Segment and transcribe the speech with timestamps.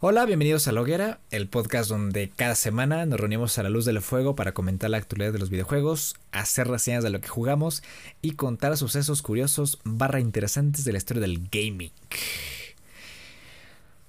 [0.00, 3.84] Hola, bienvenidos a La Hoguera, el podcast donde cada semana nos reunimos a la luz
[3.84, 7.82] del fuego para comentar la actualidad de los videojuegos, hacer reseñas de lo que jugamos
[8.22, 11.90] y contar sucesos curiosos barra interesantes de la historia del gaming.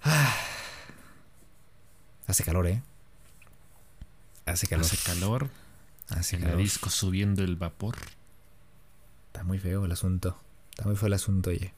[0.04, 0.38] Ah.
[2.28, 2.84] Hace calor, ¿eh?
[4.46, 4.86] Hace calor.
[4.86, 5.50] Hace calor.
[6.10, 6.58] Hace calor.
[6.58, 7.96] disco subiendo el vapor.
[9.34, 10.38] Está muy feo el asunto.
[10.70, 11.74] Está muy feo el asunto, oye.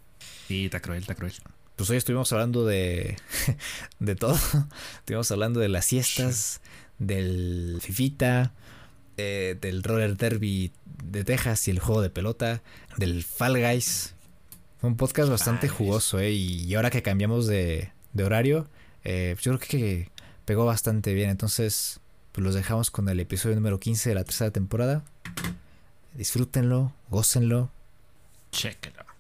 [0.49, 1.31] Sí, está cruel, está cruel
[1.75, 3.17] pues hoy estuvimos hablando de,
[3.99, 4.37] de todo.
[4.99, 6.61] estuvimos hablando de las siestas,
[6.99, 8.53] del Fifita,
[9.17, 10.71] eh, del Roller Derby
[11.03, 12.61] de Texas y el juego de pelota,
[12.97, 14.13] del Fall Guys.
[14.79, 16.31] Fue un podcast bastante jugoso, ¿eh?
[16.31, 18.67] Y, ahora que cambiamos de, de horario,
[19.03, 20.11] eh, yo creo que
[20.45, 21.29] pegó bastante bien.
[21.29, 21.99] Entonces,
[22.31, 25.03] pues los dejamos con el episodio número 15 de la tercera temporada.
[26.13, 27.69] Disfrútenlo, gócenlo.
[28.51, 29.10] Chequenlo.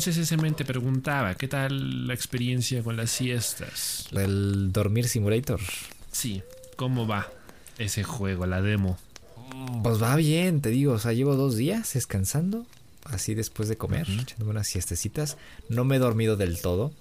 [0.00, 4.08] Entonces ese mente preguntaba, ¿qué tal la experiencia con las siestas?
[4.12, 5.60] El Dormir Simulator.
[6.10, 6.42] Sí,
[6.76, 7.28] ¿cómo va
[7.76, 8.96] ese juego, la demo?
[9.82, 12.64] Pues va bien, te digo, o sea, llevo dos días descansando,
[13.04, 15.36] así después de comer, echándome unas siestecitas.
[15.68, 16.92] No me he dormido del todo,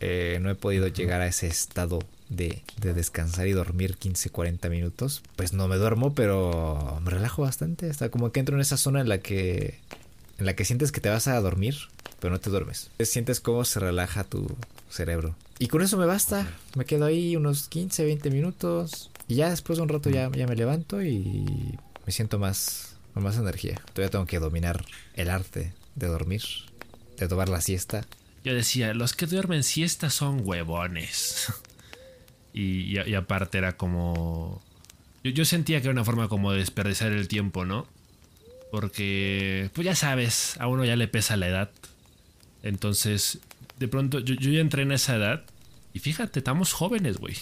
[0.00, 1.98] eh, no he podido llegar a ese estado
[2.30, 5.22] de, de, descansar y dormir 15, 40 minutos.
[5.36, 9.02] Pues no me duermo, pero me relajo bastante, hasta como que entro en esa zona
[9.02, 9.80] en la que
[10.38, 11.76] en la que sientes que te vas a dormir,
[12.20, 12.90] pero no te duermes.
[13.00, 14.46] Sientes cómo se relaja tu
[14.90, 15.36] cerebro.
[15.58, 16.46] Y con eso me basta.
[16.76, 19.10] Me quedo ahí unos 15, 20 minutos.
[19.26, 23.22] Y ya después de un rato ya, ya me levanto y me siento más, con
[23.22, 23.80] más energía.
[23.92, 26.42] Todavía tengo que dominar el arte de dormir,
[27.18, 28.06] de tomar la siesta.
[28.44, 31.52] Yo decía, los que duermen siesta son huevones.
[32.54, 34.62] y, y, aparte era como...
[35.24, 37.86] Yo, yo sentía que era una forma como de desperdiciar el tiempo, ¿no?
[38.70, 41.70] Porque, pues ya sabes, a uno ya le pesa la edad.
[42.68, 43.38] Entonces,
[43.78, 45.44] de pronto, yo, ya entré en esa edad.
[45.94, 47.34] Y fíjate, estamos jóvenes, güey.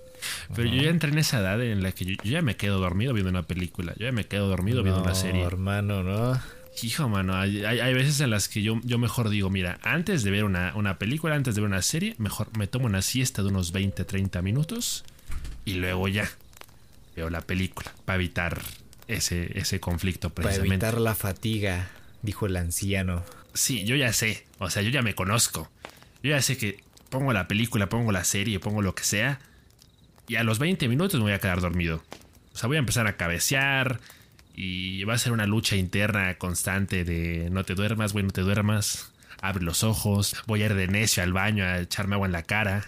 [0.54, 3.12] Pero yo ya entré en esa edad en la que yo, ya me quedo dormido
[3.12, 3.94] viendo una película.
[3.98, 5.42] Yo ya me quedo dormido viendo una serie.
[5.42, 6.40] hermano, ¿no?
[6.82, 10.44] Hijo, mano, hay, veces en las que yo, yo mejor digo, mira, antes de ver
[10.44, 13.70] una, una, película, antes de ver una serie, mejor me tomo una siesta de unos
[13.70, 15.04] 20, 30 minutos
[15.64, 16.28] y luego ya
[17.14, 18.60] veo la película para evitar
[19.06, 20.78] ese, ese conflicto precisamente.
[20.78, 21.90] Para evitar la fatiga,
[22.22, 23.22] dijo el anciano.
[23.54, 25.70] Sí, yo ya sé, o sea, yo ya me conozco.
[26.22, 29.40] Yo ya sé que pongo la película, pongo la serie, pongo lo que sea,
[30.26, 32.02] y a los 20 minutos me voy a quedar dormido.
[32.52, 34.00] O sea, voy a empezar a cabecear
[34.54, 38.42] y va a ser una lucha interna constante de no te duermas, güey, no te
[38.42, 39.12] duermas.
[39.42, 42.44] Abre los ojos, voy a ir de necio al baño a echarme agua en la
[42.44, 42.84] cara.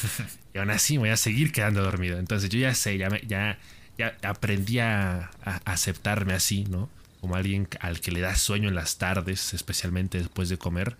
[0.54, 2.18] y aún así voy a seguir quedando dormido.
[2.18, 3.58] Entonces yo ya sé, ya, ya,
[3.98, 5.30] ya aprendí a,
[5.64, 6.88] aceptarme así, ¿no?
[7.20, 10.96] Como alguien al que le da sueño en las tardes, especialmente después de comer.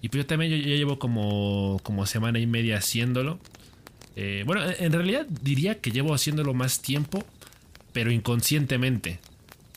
[0.00, 3.38] Y pues yo también yo, llevo como, como semana y media haciéndolo.
[4.16, 7.24] Eh, bueno, en realidad diría que llevo haciéndolo más tiempo,
[7.92, 9.20] pero inconscientemente.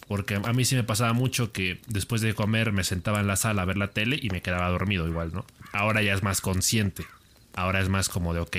[0.08, 3.36] Porque a mí sí me pasaba mucho que después de comer me sentaba en la
[3.36, 5.46] sala a ver la tele y me quedaba dormido igual, ¿no?
[5.74, 7.04] Ahora ya es más consciente.
[7.56, 8.58] Ahora es más como de, ok,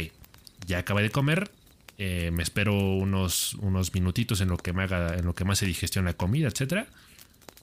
[0.67, 1.51] ya acabé de comer,
[2.01, 5.59] eh, me espero unos, unos minutitos en lo que me haga, en lo que más
[5.59, 6.87] se digestiona la comida, etcétera,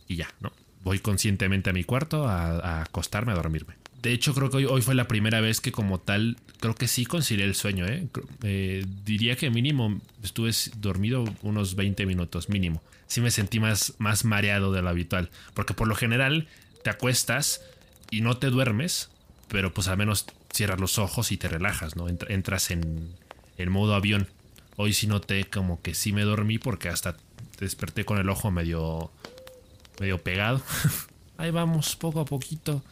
[0.09, 0.51] y ya, ¿no?
[0.83, 3.75] Voy conscientemente a mi cuarto a, acostarme a dormirme.
[4.01, 7.05] De hecho, creo que hoy, fue la primera vez que como tal, creo que sí
[7.05, 8.07] concilié el sueño, ¿eh?
[8.43, 8.85] ¿eh?
[9.05, 12.83] diría que mínimo estuve dormido unos 20 minutos, mínimo.
[13.07, 16.47] Sí me sentí más, más mareado de lo habitual, porque por lo general
[16.83, 17.61] te acuestas
[18.11, 19.09] y no te duermes,
[19.47, 22.07] pero pues al menos cierras los ojos y te relajas, ¿no?
[22.09, 23.09] Entras en,
[23.57, 24.27] en modo avión.
[24.77, 27.15] Hoy sí noté como que sí me dormí porque hasta
[27.59, 29.11] desperté con el ojo medio,
[29.99, 30.61] medio pegado.
[31.37, 32.83] Ahí vamos, poco a poquito.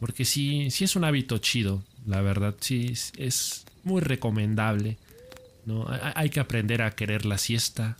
[0.00, 4.96] Porque sí, sí es un hábito chido, la verdad, sí es, muy recomendable.
[5.66, 5.86] ¿no?
[6.14, 7.96] Hay, que aprender a querer la siesta,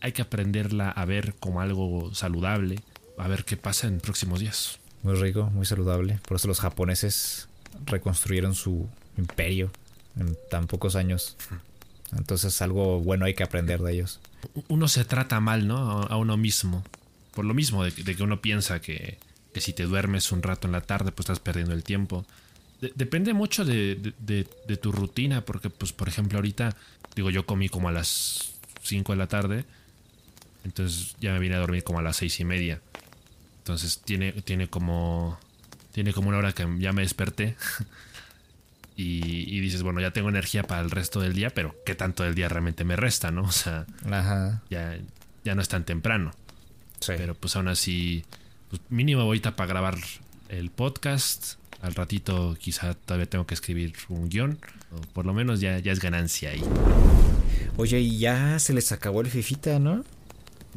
[0.00, 2.80] hay que aprenderla a ver como algo saludable,
[3.18, 4.78] a ver qué pasa en próximos días.
[5.02, 6.20] Muy rico, muy saludable.
[6.26, 7.48] Por eso los japoneses
[7.86, 8.88] reconstruyeron su
[9.18, 9.70] imperio
[10.16, 11.36] en tan pocos años.
[12.16, 14.20] Entonces algo bueno hay que aprender de ellos.
[14.68, 16.02] Uno se trata mal, ¿no?
[16.02, 16.84] A uno mismo.
[17.32, 19.18] Por lo mismo de, que uno piensa que,
[19.54, 22.24] si te duermes un rato en la tarde, pues estás perdiendo el tiempo.
[22.94, 26.76] depende mucho de, de, tu rutina, porque, pues, por ejemplo, ahorita,
[27.14, 28.52] digo, yo comí como a las
[28.82, 29.64] 5 de la tarde,
[30.64, 32.80] entonces ya me vine a dormir como a las seis y media.
[33.58, 35.38] Entonces tiene, tiene como.
[35.92, 37.56] Tiene como una hora que ya me desperté.
[38.98, 42.34] y, dices, bueno, ya tengo energía para el resto del día, pero ¿qué tanto del
[42.34, 43.42] día realmente me resta, no?
[43.46, 43.86] O sea,
[44.70, 44.98] Ya,
[45.44, 46.32] ya no es tan temprano.
[47.06, 48.24] Pero pues aún así,
[48.70, 49.98] pues, mínimo ahorita para grabar
[50.48, 51.54] el podcast.
[51.82, 54.58] Al ratito quizá todavía tengo que escribir un guion.
[54.92, 56.62] O por lo menos ya, ya es ganancia ahí.
[57.76, 60.04] Oye, y ya se les acabó el fifita, ¿no?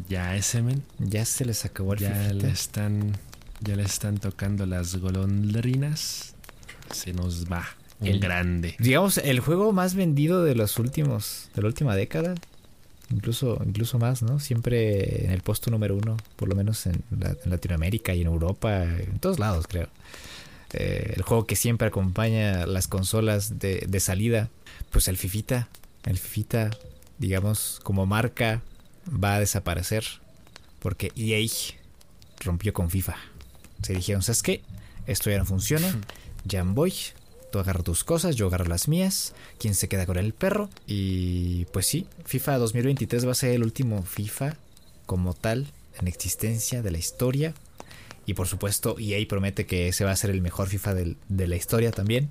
[0.10, 0.84] Ya ese men.
[1.00, 3.18] Ya se les acabó el ya Le están,
[3.62, 6.36] ya le están tocando las golondrinas.
[6.92, 7.79] Se nos va.
[8.00, 8.76] Un grande.
[8.80, 12.36] Digamos, el juego más vendido de los últimos, de la última década.
[13.12, 14.40] Incluso, incluso más, ¿no?
[14.40, 17.04] Siempre en el puesto número uno, por lo menos en,
[17.46, 19.88] Latinoamérica y en Europa, en todos lados, creo.
[20.74, 24.50] Eh, el juego que siempre acompaña las consolas de, de salida,
[24.92, 25.68] pues el Fifita,
[26.06, 26.70] el Fifita,
[27.18, 28.62] digamos, como marca
[29.12, 30.06] va a desaparecer
[30.80, 31.46] porque EA
[32.40, 33.16] rompió con FIFA.
[33.82, 34.62] Se dijeron, ¿sabes qué?
[35.08, 35.94] Esto ya no funciona.
[36.50, 36.94] Jamboy,
[37.52, 39.34] tú agarras tus cosas, yo agarro las mías.
[39.58, 40.70] ¿Quién se queda con el perro?
[40.88, 44.56] Y pues sí, FIFA 2023 va a ser el último FIFA
[45.06, 45.68] como tal
[46.00, 47.54] en existencia de la historia.
[48.26, 51.56] Y por supuesto, EA promete que ese va a ser el mejor FIFA de la
[51.56, 52.30] historia también.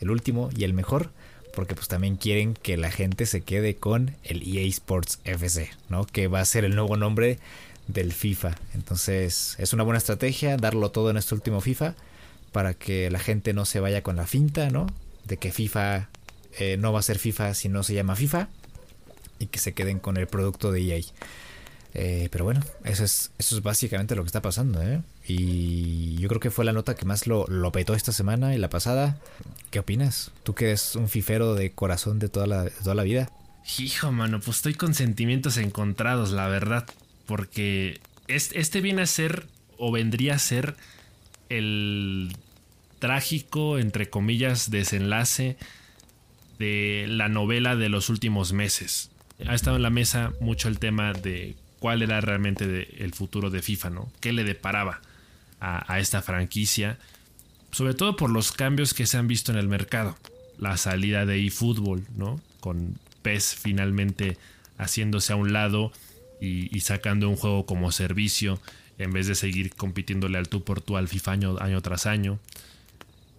[0.00, 1.10] El último y el mejor
[1.54, 6.04] porque pues también quieren que la gente se quede con el EA Sports FC, ¿no?
[6.04, 7.38] Que va a ser el nuevo nombre
[7.86, 8.56] del FIFA.
[8.74, 11.94] Entonces es una buena estrategia darlo todo en este último FIFA
[12.54, 14.86] para que la gente no se vaya con la finta, ¿no?
[15.24, 16.08] De que FIFA
[16.56, 18.46] eh, no va a ser FIFA si no se llama FIFA
[19.40, 21.04] y que se queden con el producto de EA.
[21.94, 24.80] Eh, pero bueno, eso es, básicamente lo que está pasando.
[24.80, 25.02] ¿eh?
[25.26, 28.70] Y yo creo que fue la nota que más lo, petó esta semana y la
[28.70, 29.18] pasada.
[29.72, 30.30] ¿Qué opinas?
[30.44, 33.32] Tú que eres un fifero de corazón de toda la, vida.
[33.78, 36.86] Hijo, mano, pues estoy con sentimientos encontrados, la verdad.
[37.26, 40.76] Porque este viene a ser, o vendría a ser,
[41.48, 42.36] el
[43.04, 45.58] trágico, entre comillas, desenlace
[46.58, 49.10] de la novela de los últimos meses.
[49.46, 53.60] Ha estado en la mesa mucho el tema de cuál era realmente el futuro de
[53.60, 54.12] FIFA, ¿no?
[54.20, 55.02] ¿Qué le deparaba
[55.60, 56.96] a, esta franquicia?
[57.72, 60.16] Sobre todo por los cambios que se han visto en el mercado.
[60.56, 62.40] La salida de eFootball, ¿no?
[62.60, 64.38] Con PES finalmente
[64.78, 65.92] haciéndose a un lado
[66.40, 68.58] y, sacando un juego como servicio
[68.96, 72.38] en vez de seguir compitiéndole al tú por tú al FIFA año, tras año.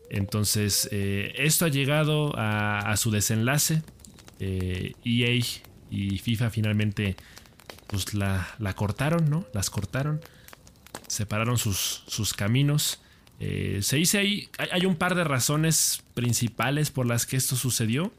[0.10, 3.82] Entonces, eh, esto ha llegado a, su desenlace.
[4.40, 5.44] EA eh, e
[5.90, 7.16] y FIFA finalmente
[7.88, 9.46] pues la, cortaron, ¿no?
[9.54, 10.22] Las cortaron,
[11.08, 13.00] separaron sus, sus caminos.
[13.40, 18.12] Eh, se dice ahí, hay, un par de razones principales por las que esto sucedió.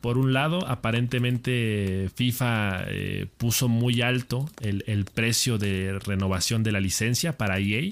[0.00, 6.80] Por un lado, aparentemente FIFA eh, puso muy alto el, precio de renovación de la
[6.80, 7.90] licencia para EA.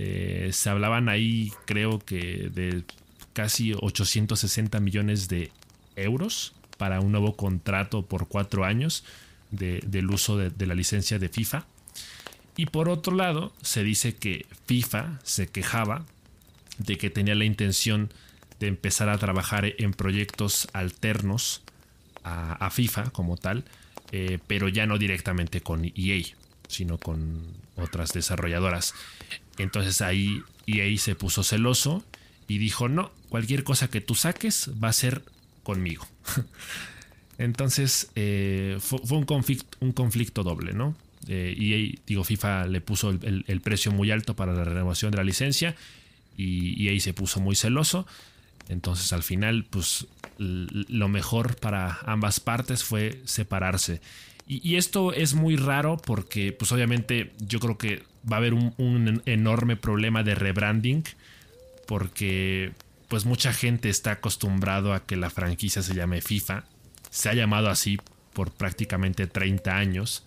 [0.00, 2.84] Eh, se hablaban ahí, creo que, de
[3.32, 5.50] casi 860 millones de
[5.96, 9.02] euros para un nuevo contrato por cuatro años
[9.50, 11.66] del uso de, la licencia de FIFA.
[12.56, 16.06] Y por otro lado, se dice que FIFA se quejaba
[16.78, 18.12] de que tenía la intención
[18.60, 21.62] de empezar a trabajar en proyectos alternos
[22.22, 23.64] a, FIFA como tal,
[24.12, 26.22] eh, pero ya no directamente con EA,
[26.68, 27.42] sino con
[27.76, 28.94] otras desarrolladoras.
[29.62, 32.04] Entonces ahí EA se puso celoso
[32.46, 35.22] y dijo, no, cualquier cosa que tú saques va a ser
[35.62, 36.06] conmigo.
[37.38, 40.96] Entonces eh, fue, un, conflicto, un conflicto doble, ¿no?
[41.26, 45.24] Eh, y digo, FIFA le puso el, precio muy alto para la renovación de la
[45.24, 45.76] licencia
[46.36, 48.06] y ahí se puso muy celoso.
[48.68, 50.06] Entonces al final, pues
[50.38, 54.00] lo mejor para ambas partes fue separarse.
[54.46, 59.22] Y, esto es muy raro porque, pues obviamente, yo creo que va a haber un,
[59.26, 61.04] enorme problema de rebranding
[61.86, 62.72] porque,
[63.08, 66.64] pues mucha gente está acostumbrado a que la franquicia se llame FIFA
[67.10, 67.98] se ha llamado así
[68.32, 70.24] por prácticamente 30 años.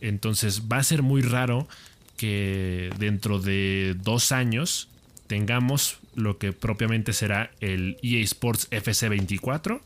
[0.00, 1.68] Entonces va a ser muy raro
[2.16, 4.88] que dentro de dos años
[5.26, 9.80] tengamos lo que propiamente será el EA Sports FC 24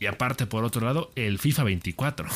[0.00, 2.28] y aparte por otro lado el FIFA 24.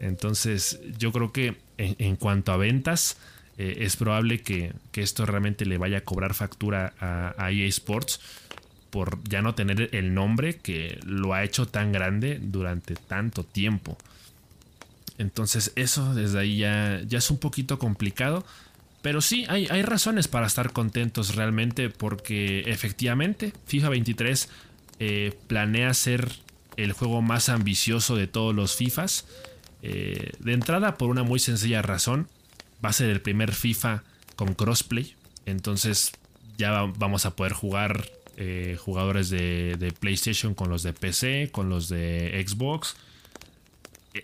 [0.00, 3.16] Entonces yo creo que en, cuanto a ventas
[3.58, 8.20] eh, es probable que, esto realmente le vaya a cobrar factura a, a EA Sports
[8.90, 13.98] por ya no tener el nombre que lo ha hecho tan grande durante tanto tiempo.
[15.18, 18.44] Entonces eso desde ahí ya, ya es un poquito complicado.
[19.02, 24.48] Pero sí, hay, hay, razones para estar contentos realmente porque efectivamente FIFA 23
[24.98, 26.30] eh, planea ser
[26.76, 29.26] el juego más ambicioso de todos los FIFAs.
[29.82, 32.28] Eh, de entrada por una muy sencilla razón.
[32.84, 34.02] Va a ser el primer FIFA
[34.36, 35.14] con crossplay.
[35.46, 36.12] Entonces
[36.58, 41.88] ya vamos a poder jugar eh, jugadores de, PlayStation con los de PC, con los
[41.88, 42.96] de Xbox.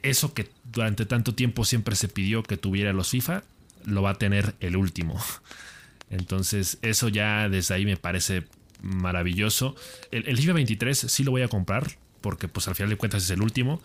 [0.03, 3.43] Eso que durante tanto tiempo siempre se pidió que tuviera los FIFA,
[3.87, 5.21] lo va a tener el último.
[6.11, 8.45] Entonces eso ya desde ahí me parece
[8.83, 9.77] maravilloso.
[10.11, 13.31] El, FIFA 23 sí lo voy a comprar porque pues al final de cuentas es
[13.31, 13.81] el último.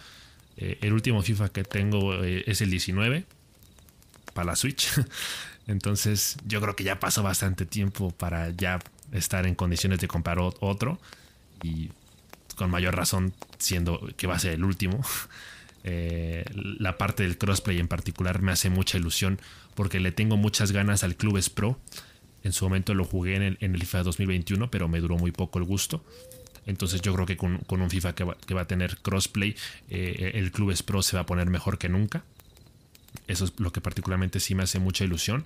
[0.57, 3.25] Eh, el último FIFA que tengo eh, es el 19
[4.35, 4.89] para la Switch.
[5.67, 8.79] Entonces yo creo que ya pasó bastante tiempo para ya
[9.11, 10.99] estar en condiciones de comprar otro.
[11.63, 11.89] Y
[12.55, 15.01] con mayor razón siendo que va a ser el último.
[15.87, 19.39] Eh, la parte del crossplay en particular me hace mucha ilusión
[19.75, 21.79] porque le tengo muchas ganas al Clubes Pro.
[22.43, 25.65] En su momento lo jugué en el, FIFA 2021, pero me duró muy poco el
[25.65, 26.03] gusto.
[26.65, 29.55] Entonces yo creo que con, un FIFA que va, a tener crossplay,
[29.91, 32.23] eh, el Clubes Pro se va a poner mejor que nunca.
[33.27, 35.45] Eso es lo que particularmente sí me hace mucha ilusión.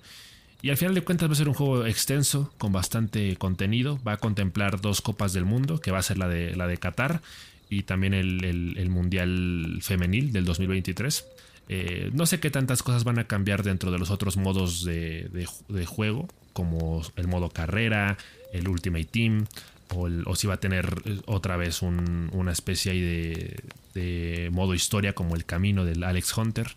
[0.62, 3.98] Y al final de cuentas va a ser un juego extenso, con bastante contenido.
[4.06, 6.76] Va a contemplar dos copas del mundo, que va a ser la de, la de
[6.76, 7.22] Qatar
[7.70, 11.24] y también el, Mundial Femenil del 2023.
[11.68, 15.46] Eh, no sé qué tantas cosas van a cambiar dentro de los otros modos de,
[15.86, 18.18] juego, como el modo carrera,
[18.52, 19.46] el Ultimate Team,
[19.94, 23.56] o, si va a tener otra vez una especie de,
[23.94, 26.74] de modo historia como el camino del Alex Hunter.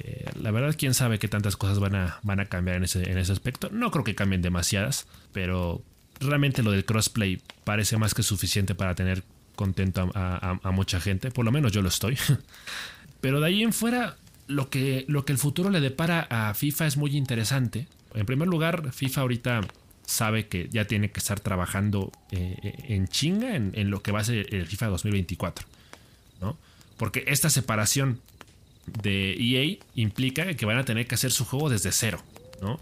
[0.00, 3.10] Eh, la verdad, quién sabe qué tantas cosas van a, van a cambiar en ese,
[3.10, 3.68] en ese aspecto.
[3.72, 5.82] No creo que cambien demasiadas, pero
[6.20, 9.24] realmente lo del crossplay parece más que suficiente para tener
[9.56, 11.32] contento a, mucha gente.
[11.32, 12.16] Por lo menos yo lo estoy.
[13.20, 16.86] pero de ahí en fuera, lo que, lo que el futuro le depara a FIFA
[16.86, 17.88] es muy interesante.
[18.14, 19.60] En primer lugar, FIFA ahorita
[20.06, 22.56] sabe que ya tiene que estar trabajando eh,
[22.88, 25.66] en chinga en, en, lo que va a ser el FIFA 2024.
[26.40, 26.56] ¿no?
[26.96, 28.20] Porque esta separación
[29.02, 32.22] de EA implica que van a tener que hacer su juego desde cero,
[32.60, 32.80] ¿no?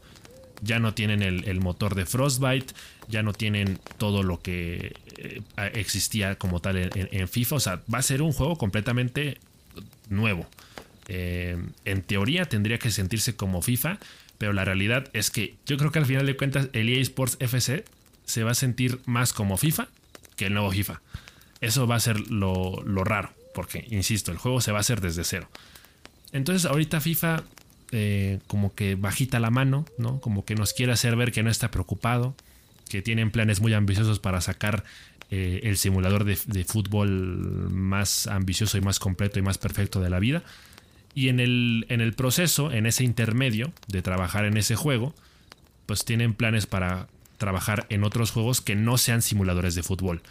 [0.63, 2.73] Ya no tienen el, motor de Frostbite,
[3.09, 5.43] ya no tienen todo lo que eh,
[5.75, 7.57] existía como tal en, FIFA.
[7.57, 9.39] O sea, va a ser un juego completamente
[10.09, 10.47] nuevo.
[11.09, 13.99] Eh, en teoría tendría que sentirse como FIFA,
[14.39, 17.37] pero la realidad es que yo creo que al final de cuentas el EA Sports
[17.39, 17.85] FC
[18.25, 19.89] se va a sentir más como FIFA
[20.37, 21.01] que el nuevo FIFA.
[21.61, 25.01] Eso va a ser lo, lo raro, porque, insisto, el juego se va a hacer
[25.01, 25.49] desde cero.
[26.33, 27.45] Entonces ahorita FIFA
[27.93, 30.21] eh, como que bajita la mano, ¿no?
[30.21, 32.35] Como que nos quiere hacer ver que no está preocupado,
[32.89, 34.85] que tienen planes muy ambiciosos para sacar
[35.31, 40.19] eh, el simulador de, fútbol más ambicioso y más completo y más perfecto de la
[40.19, 40.43] vida.
[41.15, 45.15] Y en el, en el proceso, en ese intermedio de trabajar en ese juego,
[45.87, 50.23] pues tienen planes para trabajar en otros juegos que no sean simuladores de fútbol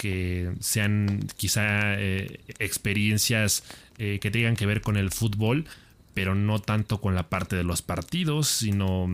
[0.00, 3.62] que sean quizá eh, experiencias
[3.98, 5.66] eh, que tengan que ver con el fútbol,
[6.14, 9.10] pero no tanto con la parte de los partidos, sino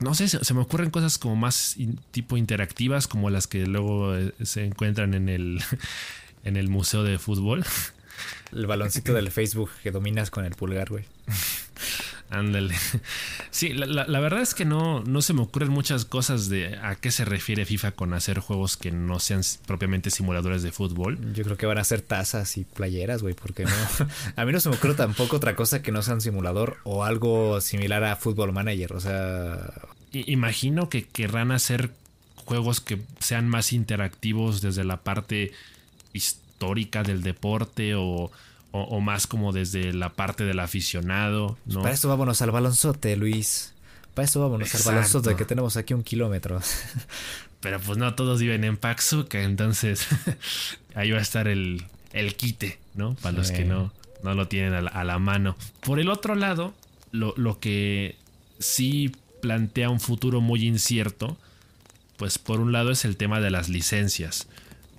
[0.00, 1.76] no sé, se, me ocurren cosas como más
[2.10, 5.62] tipo interactivas, como las que luego eh, se encuentran en el,
[6.44, 7.64] en el museo de fútbol.
[8.52, 11.04] El baloncito del Facebook que dominas con el pulgar, güey.
[12.30, 12.74] Ándale.
[13.50, 17.10] Sí, la, verdad es que no, no se me ocurren muchas cosas de a qué
[17.10, 21.18] se refiere FIFA con hacer juegos que no sean propiamente simuladores de fútbol.
[21.32, 23.70] Yo creo que van a ser tazas y playeras, güey, porque no.
[24.36, 27.04] a mí no se me ocurre tampoco otra cosa que no sea un simulador o
[27.04, 29.72] algo similar a Football Manager, o sea.
[30.12, 31.92] Imagino que querrán hacer
[32.36, 35.52] juegos que sean más interactivos desde la parte
[36.12, 38.30] histórica del deporte o
[38.70, 41.56] o, más como desde la parte del aficionado.
[41.66, 41.82] ¿no?
[41.82, 43.74] Para esto vámonos al balonzote, Luis.
[44.14, 46.60] Para esto vámonos al balonzote, que tenemos aquí un kilómetro.
[47.60, 50.06] Pero pues no todos viven en Paxuca, entonces
[50.94, 53.14] ahí va a estar el, el quite, ¿no?
[53.14, 55.56] Para los que no, no lo tienen a la, mano.
[55.80, 56.72] Por el otro lado,
[57.10, 58.16] lo, lo que
[58.60, 59.10] sí
[59.40, 61.36] plantea un futuro muy incierto,
[62.16, 64.46] pues por un lado es el tema de las licencias.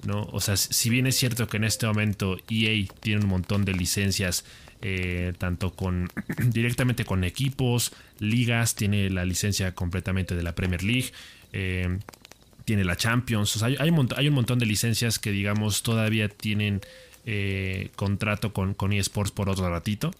[0.05, 0.27] ¿No?
[0.31, 3.73] O sea, si bien es cierto que en este momento EA tiene un montón de
[3.73, 4.45] licencias,
[4.81, 6.09] eh, tanto con
[6.47, 11.11] directamente con equipos, ligas, tiene la licencia completamente de la Premier League,
[11.53, 11.99] eh,
[12.65, 16.81] tiene la Champions, hay, un hay, un montón de licencias que digamos todavía tienen
[17.25, 20.11] eh, contrato con, con eSports por otro ratito.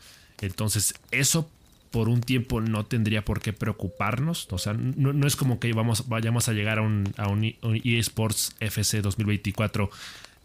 [0.41, 1.49] Entonces, eso
[1.91, 4.47] por un tiempo no tendría por qué preocuparnos.
[4.51, 8.55] O sea, no, es como que vamos, vayamos a llegar a un, a un eSports
[8.59, 9.89] FC 2024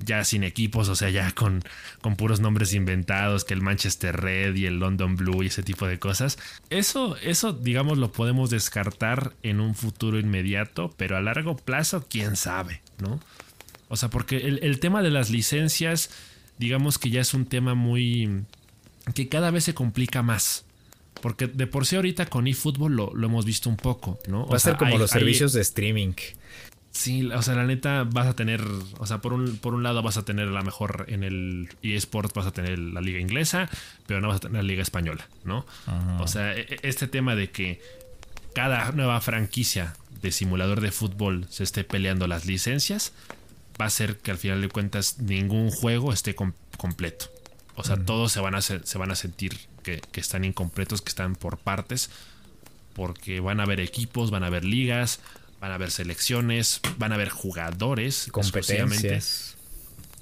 [0.00, 1.62] ya sin equipos, o sea, ya con,
[2.00, 5.86] con puros nombres inventados, que el Manchester Red y el London Blue y ese tipo
[5.86, 6.38] de cosas.
[6.70, 12.36] Eso, eso, digamos, lo podemos descartar en un futuro inmediato, pero a largo plazo, quién
[12.36, 13.20] sabe, ¿no?
[13.88, 16.10] O sea, porque el tema de las licencias,
[16.58, 18.42] digamos que ya es un tema muy...
[19.14, 20.64] que cada vez se complica más.
[21.20, 24.46] Porque de por sí ahorita con eFootball lo, lo hemos visto un poco, ¿no?
[24.46, 26.12] Va a ser como los servicios de streaming.
[26.94, 28.62] Sí, o sea, la neta vas a tener,
[28.98, 32.32] o sea, por un, por un lado vas a tener la mejor en el eSports,
[32.34, 33.68] vas a tener la liga inglesa,
[34.06, 35.66] pero no vas a tener la liga española, ¿no?
[36.20, 37.80] O sea, e, e, este tema de que
[38.54, 43.12] cada nueva franquicia de simulador de fútbol se esté peleando las licencias,
[43.78, 47.26] va a hacer que al final de cuentas ningún juego esté completo.
[47.74, 51.10] O sea, todos se van a, se van a sentir que, que están incompletos, que
[51.10, 52.10] están por partes,
[52.94, 55.20] porque van a haber equipos, van a haber ligas,
[55.60, 59.56] van a haber selecciones, van a haber jugadores competencias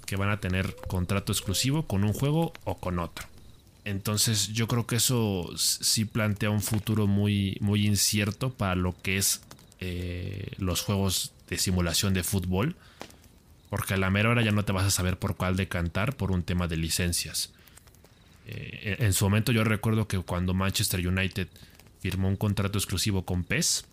[0.06, 3.26] que van a tener contrato exclusivo con un juego o con otro.
[3.84, 9.16] Entonces yo creo que eso sí plantea un futuro muy, muy incierto para lo que
[9.16, 9.40] es
[9.80, 12.76] eh, los juegos de simulación de fútbol.
[13.68, 16.30] Porque a la mera hora ya no te vas a saber por cuál decantar por
[16.30, 17.52] un tema de licencias.
[18.46, 21.48] Eh, en su momento yo recuerdo que cuando Manchester United
[22.00, 23.84] firmó un contrato exclusivo con PES,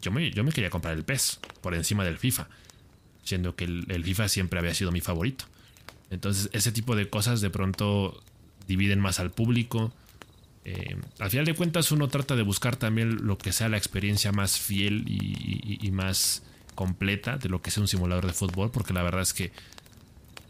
[0.00, 2.48] yo me, yo me quería comprar el PES por encima del FIFA,
[3.24, 5.44] siendo que el, FIFA siempre había sido mi favorito.
[6.10, 8.22] Entonces, ese tipo de cosas de pronto
[8.68, 9.92] dividen más al público.
[10.64, 14.32] Eh, al final de cuentas, uno trata de buscar también lo que sea la experiencia
[14.32, 16.42] más fiel y, más
[16.74, 19.50] completa de lo que sea un simulador de fútbol, porque la verdad es que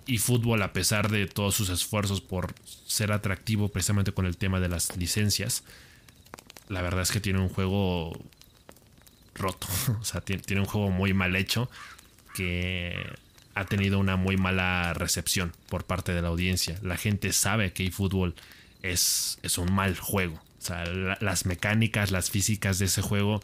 [0.06, 2.54] y fútbol, a pesar de todos sus esfuerzos por
[2.86, 5.64] ser atractivo precisamente con el tema de las licencias,
[6.68, 8.12] la verdad es que tiene un juego
[9.34, 9.66] roto.
[10.00, 11.70] O sea, tiene, un juego muy mal hecho
[12.34, 12.94] que
[13.54, 16.78] ha tenido una muy mala recepción por parte de la audiencia.
[16.82, 18.34] La gente sabe que eFootball
[18.82, 20.34] es, es un mal juego.
[20.34, 23.40] O sea, las mecánicas, las físicas de ese juego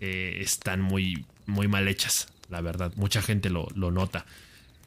[0.00, 2.92] eh, están muy, muy mal hechas, la verdad.
[2.96, 4.26] Mucha gente lo, nota.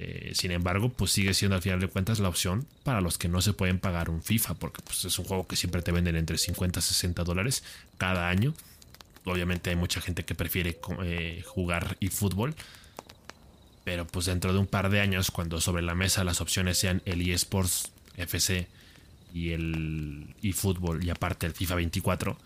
[0.03, 3.27] Eh, sin embargo, pues sigue siendo al final de cuentas la opción para los que
[3.27, 6.15] no se pueden pagar un FIFA, porque pues, es un juego que siempre te venden
[6.15, 7.63] entre 50 y 60 dólares
[7.97, 8.53] cada año
[9.25, 12.55] obviamente hay mucha gente que prefiere eh, jugar y fútbol.
[13.83, 17.01] Pero pues dentro de un par de años, cuando sobre la mesa las opciones sean
[17.05, 18.67] el eSports FC
[19.33, 22.37] y el eFootball y aparte el FIFA 24,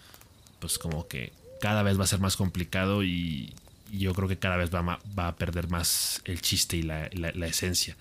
[0.60, 3.54] pues como que cada vez va a ser más complicado y,
[3.98, 7.08] yo creo que cada vez va, a perder más el chiste y la,
[7.48, 7.96] esencia.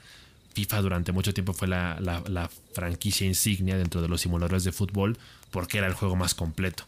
[0.54, 5.18] FIFA durante mucho tiempo fue la, la franquicia insignia dentro de los simuladores de fútbol
[5.50, 6.85] porque era el juego más completo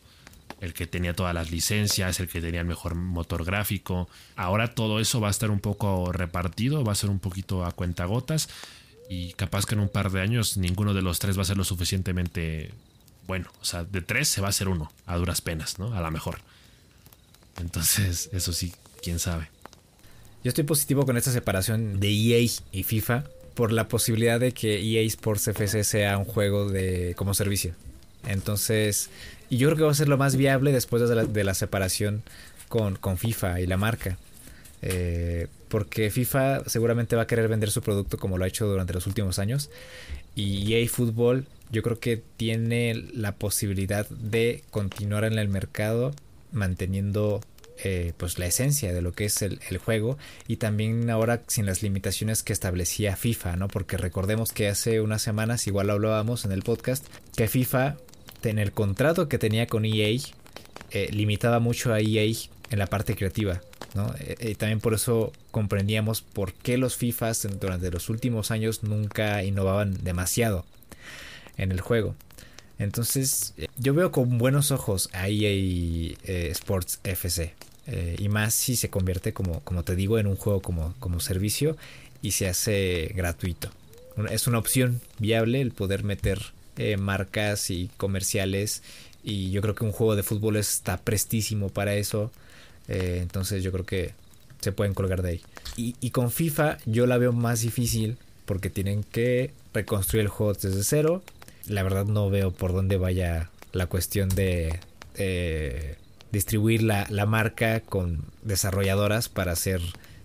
[0.60, 4.08] el que tenía todas las licencias, el que tenía el mejor motor gráfico.
[4.36, 7.72] Ahora todo eso va a estar un poco repartido, va a ser un poquito a
[7.72, 8.48] cuentagotas
[9.08, 11.56] y capaz que en un par de años ninguno de los tres va a ser
[11.56, 12.72] lo suficientemente
[13.26, 13.50] bueno.
[13.60, 15.94] O sea, de tres se va a hacer uno, a duras penas, ¿no?
[15.94, 16.40] A lo mejor.
[17.60, 19.48] Entonces, eso sí, quién sabe.
[20.44, 24.80] Yo estoy positivo con esta separación de EA y FIFA por la posibilidad de que
[24.80, 27.74] EA Sports FC sea un juego de como servicio.
[28.26, 29.10] Entonces,
[29.48, 32.22] y yo creo que va a ser lo más viable después de la, separación
[32.68, 34.18] con, FIFA y la marca.
[34.82, 38.92] Eh, porque FIFA seguramente va a querer vender su producto como lo ha hecho durante
[38.92, 39.70] los últimos años.
[40.34, 46.14] Y EA Football yo creo que tiene la posibilidad de continuar en el mercado
[46.56, 47.40] manteniendo
[47.84, 50.16] eh, pues la esencia de lo que es el, juego
[50.48, 53.68] y también ahora sin las limitaciones que establecía FIFA, ¿no?
[53.68, 57.96] Porque recordemos que hace unas semanas igual hablábamos en el podcast que FIFA
[58.42, 60.18] en el contrato que tenía con EA
[60.90, 62.32] eh, limitaba mucho a EA
[62.70, 63.60] en la parte creativa.
[63.94, 64.14] ¿no?
[64.18, 69.42] Eh, y también por eso comprendíamos por qué los FIFAs durante los últimos años nunca
[69.44, 70.64] innovaban demasiado
[71.56, 72.14] en el juego.
[72.78, 76.16] Entonces eh, yo veo con buenos ojos a EA
[76.50, 77.54] Sports FC.
[78.18, 81.76] y más si se convierte como, como te digo en un juego como, como servicio
[82.22, 83.70] y se hace gratuito.
[84.30, 86.40] Es una opción viable el poder meter
[86.78, 88.82] eh, marcas y comerciales.
[89.22, 92.30] Y yo creo que un juego de fútbol está prestísimo para eso.
[92.88, 94.12] Eh, entonces yo creo que
[94.60, 95.40] se pueden colgar de ahí.
[95.76, 100.82] Y, con FIFA yo la veo más difícil porque tienen que reconstruir el juego desde
[100.82, 101.22] cero.
[101.66, 104.78] La verdad no veo por dónde vaya la cuestión de
[106.30, 109.80] distribuir la, la, marca con desarrolladoras para hacer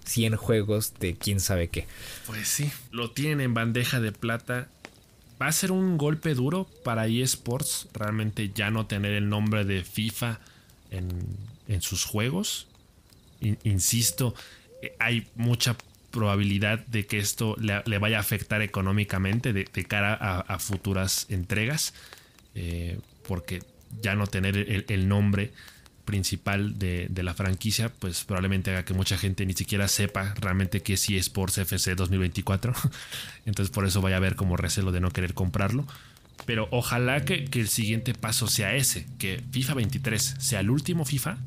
[0.06, 1.88] 100 juegos de quién sabe qué.
[2.28, 4.68] Pues sí, lo tienen en bandeja de plata
[5.42, 9.84] va a ser un golpe duro para eSports realmente ya no tener el nombre de
[9.84, 10.40] FIFA
[10.92, 12.68] en, sus juegos.
[13.64, 14.36] insisto,
[14.82, 15.78] eh, hay mucha
[16.12, 21.94] probabilidad de que esto le, vaya a afectar económicamente de, cara a, futuras entregas,
[22.56, 23.64] eh, porque
[24.02, 25.52] ya no tener el nombre
[26.12, 30.98] principal de, la franquicia, pues probablemente haga que mucha gente ni siquiera sepa realmente que
[30.98, 32.74] sí es Sports FC 2024.
[33.46, 35.88] Entonces por eso vaya a haber como recelo de no querer comprarlo.
[36.46, 41.06] Pero ojalá que, que el siguiente paso sea ese, que FIFA 23 sea el último
[41.06, 41.38] FIFA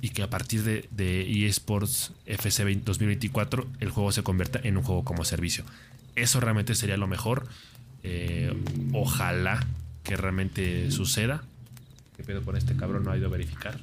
[0.00, 4.82] y que a partir de, de eSports FC 2024 el juego se convierta en un
[4.82, 5.64] juego como servicio.
[6.16, 7.46] Eso realmente sería lo mejor.
[8.02, 8.52] Eh,
[8.92, 9.64] ojalá
[10.02, 11.44] que realmente suceda.
[12.16, 13.04] ¿Qué pedo con este cabrón?
[13.04, 13.78] No ha ido a verificar.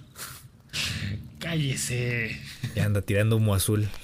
[1.39, 2.39] Cállese.
[2.75, 3.87] Ya anda tirando humo azul.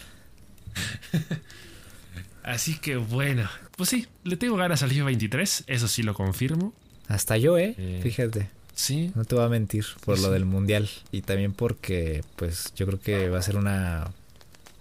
[2.44, 6.74] Así que bueno, pues sí, le tengo ganas al FIFA 23, eso sí lo confirmo.
[7.08, 7.74] Hasta yo, ¿eh?
[7.78, 8.50] eh Fíjate.
[8.76, 9.12] Sí.
[9.16, 13.00] No te voy a mentir por lo del mundial y también porque pues yo creo
[13.00, 14.12] que va a ser una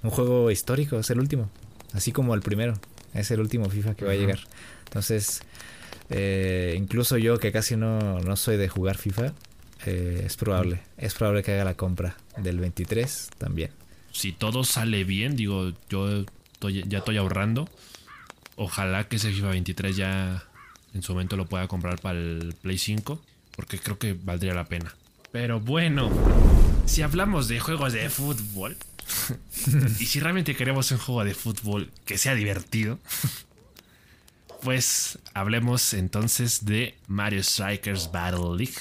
[0.03, 1.51] un juego histórico, es el último,
[1.95, 2.75] así como el primero,
[3.15, 4.41] es el último FIFA que va a llegar.
[4.85, 5.41] Entonces,
[6.11, 9.33] eh, incluso yo que casi no, no soy de jugar FIFA,
[9.87, 13.71] eh, es probable, es probable que haga la compra del 23 también.
[14.13, 16.25] Si todo sale bien, digo, yo
[16.61, 17.69] ya estoy ahorrando.
[18.57, 20.45] Ojalá que ese FIFA 23 ya
[20.93, 23.21] en su momento lo pueda comprar para el Play 5,
[23.57, 24.95] porque creo que valdría la pena.
[25.33, 26.11] Pero bueno,
[26.87, 28.77] si hablamos de juegos de fútbol,
[29.99, 32.99] y si realmente queremos un juego de fútbol que sea divertido,
[34.63, 38.77] pues hablemos entonces de Mario Strikers Battle League.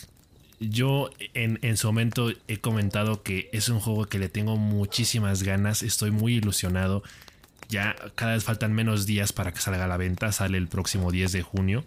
[0.59, 5.43] Yo en, en, su momento he comentado que es un juego que le tengo muchísimas
[5.43, 7.03] ganas, estoy muy ilusionado.
[7.67, 11.12] Ya cada vez faltan menos días para que salga a la venta, sale el próximo
[11.12, 11.83] 10 de junio.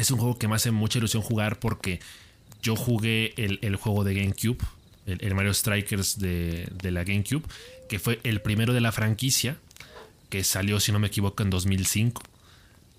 [0.00, 2.00] Es un juego que me hace mucha ilusión jugar porque
[2.62, 4.56] yo jugué el, juego de GameCube,
[5.04, 7.42] el, Mario Strikers de, la GameCube,
[7.86, 9.58] que fue el primero de la franquicia,
[10.30, 12.22] que salió, si no me equivoco, en 2005.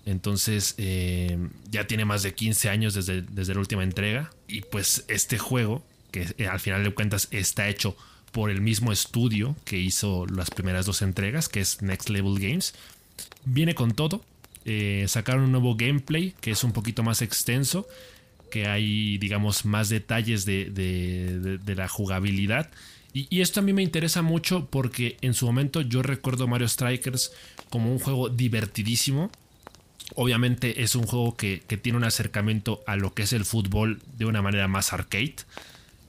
[0.06, 1.36] Entonces eh,
[1.72, 4.30] ya tiene más de 15 años desde, desde, la última entrega.
[4.46, 7.96] Y pues este juego, que eh, al final de cuentas está hecho
[8.30, 12.74] por el mismo estudio que hizo las primeras dos entregas, que es Next Level Games,
[13.44, 14.24] viene con todo.
[14.64, 17.86] Eh, sacaron un nuevo gameplay que es un poquito más extenso,
[18.50, 22.70] que hay, digamos, más detalles de, de, la jugabilidad.
[23.14, 27.32] Y, esto a mí me interesa mucho porque en su momento yo recuerdo Mario Strikers
[27.70, 29.30] como un juego divertidísimo
[30.14, 34.26] Obviamente es un juego que, tiene un acercamiento a lo que es el fútbol de
[34.26, 35.36] una manera más arcade.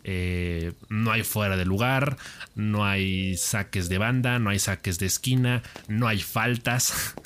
[0.04, 2.18] Eh, no hay fuera de lugar,
[2.56, 7.14] no hay saques de banda, no hay saques de esquina, no hay faltas.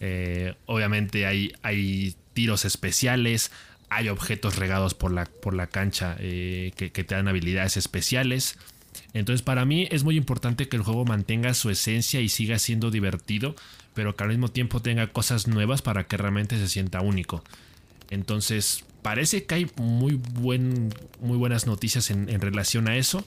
[0.00, 3.50] Eh, obviamente hay, hay, tiros especiales,
[3.88, 8.58] hay objetos regados por la, por la cancha eh, que, te dan habilidades especiales.
[9.14, 12.90] Entonces para mí es muy importante que el juego mantenga su esencia y siga siendo
[12.90, 13.54] divertido
[13.96, 17.42] pero que al mismo tiempo tenga cosas nuevas para que realmente se sienta único.
[18.10, 23.24] Entonces, parece que hay muy, buen, muy buenas noticias en, relación a eso,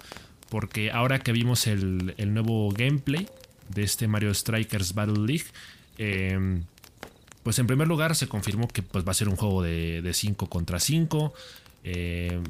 [0.50, 3.28] porque ahora que vimos el, nuevo gameplay
[3.68, 5.46] de este Mario Strikers Battle League,
[6.00, 6.64] em,
[7.44, 10.50] pues en primer lugar se confirmó que pues, va a ser un juego de 5
[10.50, 11.34] contra 5.
[11.84, 12.44] Em,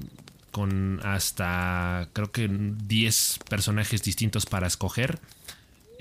[0.52, 5.20] con hasta creo que 10 personajes distintos para escoger.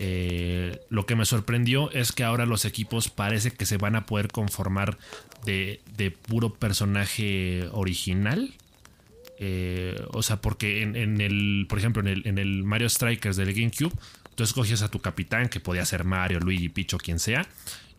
[0.01, 4.07] Eh, lo que me sorprendió es que ahora los equipos parece que se van a
[4.07, 4.97] poder conformar
[5.45, 5.81] de,
[6.27, 8.55] puro personaje original.
[9.41, 13.53] Eh, o sea, porque en, el, por ejemplo, en el, en el, Mario Strikers del
[13.53, 13.93] GameCube,
[14.39, 17.45] tú escoges a tu capitán, que podía ser Mario, Luigi, Picho, quien sea.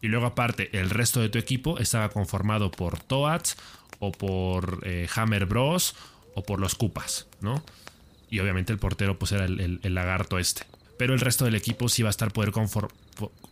[0.02, 3.58] Y luego aparte, el resto de tu equipo estaba conformado por Toads
[4.00, 5.96] o por eh, Hammer Bros
[6.36, 7.62] o por los Koopas, ¿no?
[8.30, 10.66] Y obviamente el portero pues era el lagarto este
[11.00, 12.52] pero el resto del equipo sí va a estar poder,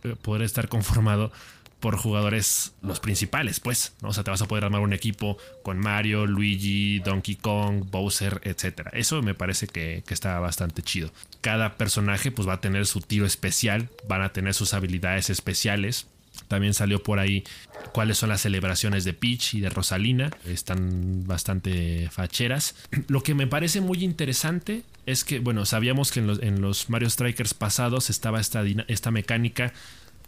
[0.04, 1.32] eh, poder estar conformado
[1.80, 4.08] por jugadores los principales, pues, ¿no?
[4.08, 8.40] O sea, te vas a poder armar un equipo con Mario, Luigi, Donkey Kong, Bowser,
[8.44, 8.88] etc.
[8.92, 11.12] Eso me parece que, que, está bastante chido.
[11.40, 16.06] Cada personaje pues va a tener su tiro especial, van a tener sus habilidades especiales.
[16.46, 17.44] También salió por ahí
[17.92, 20.30] cuáles son las celebraciones de Peach y de Rosalina.
[20.46, 22.74] Están bastante facheras.
[23.08, 27.54] Lo que me parece muy interesante es que, bueno, sabíamos que en los, Mario Strikers
[27.54, 29.72] pasados estaba esta, esta mecánica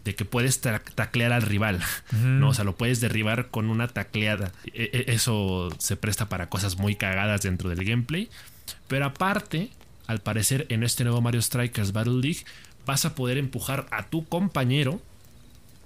[0.04, 1.80] de que puedes taclear al rival,
[2.12, 2.48] ¿no?
[2.48, 4.52] O sea, lo puedes derribar con una tacleada.
[4.72, 8.30] E, e, eso se presta para cosas muy cagadas dentro del gameplay.
[8.88, 9.70] Pero aparte,
[10.06, 12.44] al parecer en este nuevo Mario Strikers Battle League,
[12.86, 15.02] vas a poder empujar a tu compañero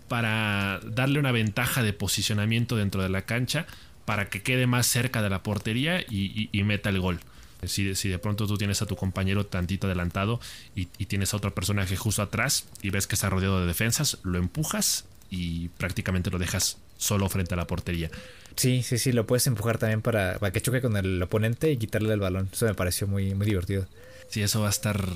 [0.08, 3.66] para darle una ventaja de posicionamiento dentro de la cancha
[4.04, 7.20] para que quede más cerca de la portería y meta el gol.
[7.68, 10.40] Si, de pronto tú tienes a tu compañero tantito adelantado
[10.74, 14.38] y, tienes a otro personaje justo atrás y ves que está rodeado de defensas, lo
[14.38, 18.10] empujas y prácticamente lo dejas solo frente a la portería.
[18.56, 22.12] Sí, sí, sí, lo puedes empujar también para, que choque con el oponente y quitarle
[22.14, 22.48] el balón.
[22.52, 23.86] Eso me pareció muy, muy divertido.
[24.28, 25.08] Sí, eso va a estar,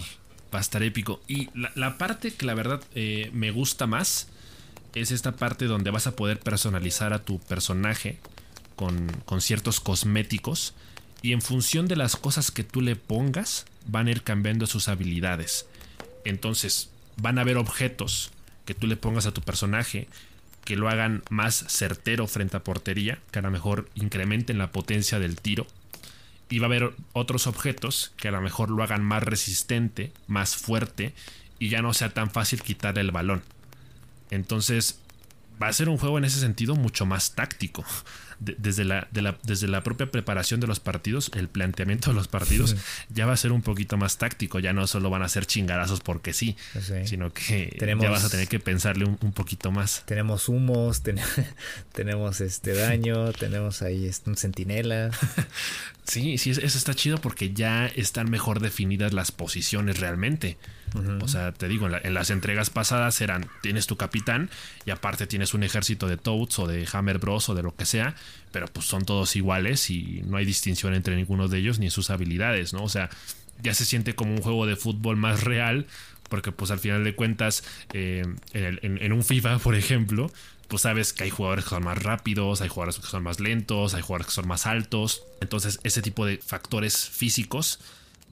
[0.52, 1.20] va a estar épico.
[1.28, 4.28] Y la, parte que la verdad eh, me gusta más
[4.94, 8.18] es esta parte donde vas a poder personalizar a tu personaje
[8.74, 10.74] con, con ciertos cosméticos
[11.22, 14.88] y en función de las cosas que tú le pongas van a ir cambiando sus
[14.88, 15.66] habilidades.
[16.24, 18.31] Entonces van a haber objetos
[18.64, 20.09] que tú le pongas a tu personaje
[20.64, 25.18] que lo hagan más certero frente a portería, que a lo mejor incrementen la potencia
[25.18, 25.66] del tiro.
[26.50, 30.57] Y va a haber otros objetos que a lo mejor lo hagan más resistente, más
[30.57, 31.14] fuerte
[31.59, 33.42] y ya no sea tan fácil quitarle el balón.
[34.31, 35.00] Entonces
[35.61, 37.85] va a ser un juego en ese sentido mucho más táctico.
[38.40, 39.09] Desde, la,
[39.42, 42.77] desde la propia preparación de los partidos, el planteamiento de los partidos,
[43.09, 44.59] ya va a ser un poquito más táctico.
[44.59, 46.57] Ya no solo van a ser chingarazos porque sí,
[47.05, 50.05] sino que ya vas a tener que pensarle un, poquito más.
[50.07, 51.03] Tenemos humos,
[51.92, 55.11] tenemos este daño, tenemos ahí este, un centinela.
[56.05, 60.57] sí, sí, eso está chido porque ya están mejor definidas las posiciones realmente.
[61.20, 64.51] O sea, te digo, en, las entregas pasadas eran, tienes tu capitán
[64.85, 67.85] y aparte tienes un ejército de Toads o de Hammer Bros o de lo que
[67.85, 68.14] sea,
[68.53, 72.11] pero pues son todos iguales y no hay distinción entre ninguno de ellos ni sus
[72.11, 72.83] habilidades, ¿no?
[72.85, 73.11] O sea,
[73.62, 75.87] ya se siente como un juego de fútbol más real
[76.29, 80.31] porque pues al final de cuentas eh, en, un FIFA, por ejemplo,
[80.68, 83.94] pues sabes que hay jugadores que son más rápidos, hay jugadores que son más lentos,
[83.94, 85.22] hay jugadores que son más altos.
[85.40, 87.81] Entonces ese tipo de factores físicos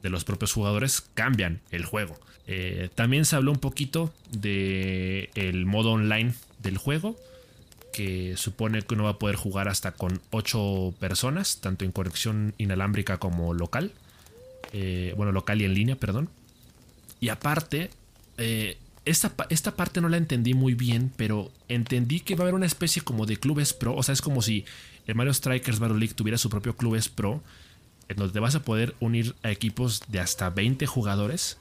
[0.03, 2.19] de los propios jugadores cambian el juego.
[2.47, 7.17] Eh, también se habló un poquito el modo online del juego,
[7.93, 12.55] que supone que uno va a poder jugar hasta con 8 personas, tanto en conexión
[12.59, 13.93] inalámbrica como local.
[14.73, 16.29] Eh, bueno, local y en línea, perdón.
[17.21, 17.91] Y aparte,
[18.37, 22.55] eh, esta, esta, parte no la entendí muy bien, pero entendí que va a haber
[22.55, 23.97] una especie como de clubes pro.
[23.97, 24.65] O sea, es como si
[25.07, 27.43] el Mario Strikers Battle League tuviera su propio clubes pro,
[28.09, 31.59] en donde te vas a poder unir a equipos de hasta 20 jugadores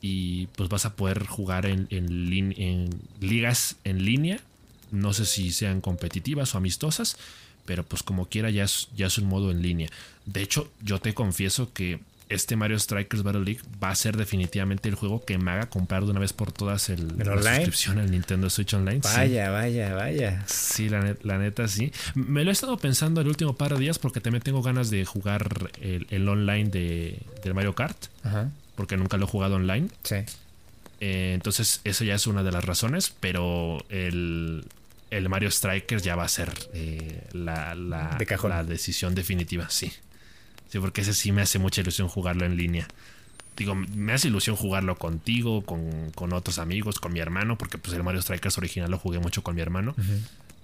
[0.00, 4.40] y pues vas a poder jugar en, en, ligas en línea.
[4.90, 7.16] No sé si sean competitivas o amistosas,
[7.64, 9.88] pero pues como quiera ya ya es un modo en línea.
[10.26, 12.00] De hecho, yo te confieso que
[12.34, 16.04] este Mario Strikers Battle League va a ser definitivamente el juego que me haga comprar
[16.04, 19.00] de una vez por todas el, la suscripción al Nintendo Switch Online.
[19.02, 20.44] Vaya, vaya, vaya.
[20.46, 21.92] Sí, la, neta sí.
[22.14, 25.04] Me lo he estado pensando el último par de días porque también tengo ganas de
[25.04, 28.06] jugar el, online de, del Mario Kart.
[28.24, 29.88] Ajá porque nunca lo he jugado online.
[30.02, 30.16] Sí.
[31.00, 34.64] Eh, entonces, esa ya es una de las razones, pero el,
[35.10, 39.92] el Mario Strikers ya va a ser eh, la, la, la, decisión definitiva, sí.
[40.72, 42.88] Sí, porque ese sí me hace mucha ilusión jugarlo en línea.
[43.58, 47.94] Digo, me hace ilusión jugarlo contigo, con, con otros amigos, con mi hermano, porque pues
[47.94, 49.94] el Mario Strikers original lo jugué mucho con mi hermano.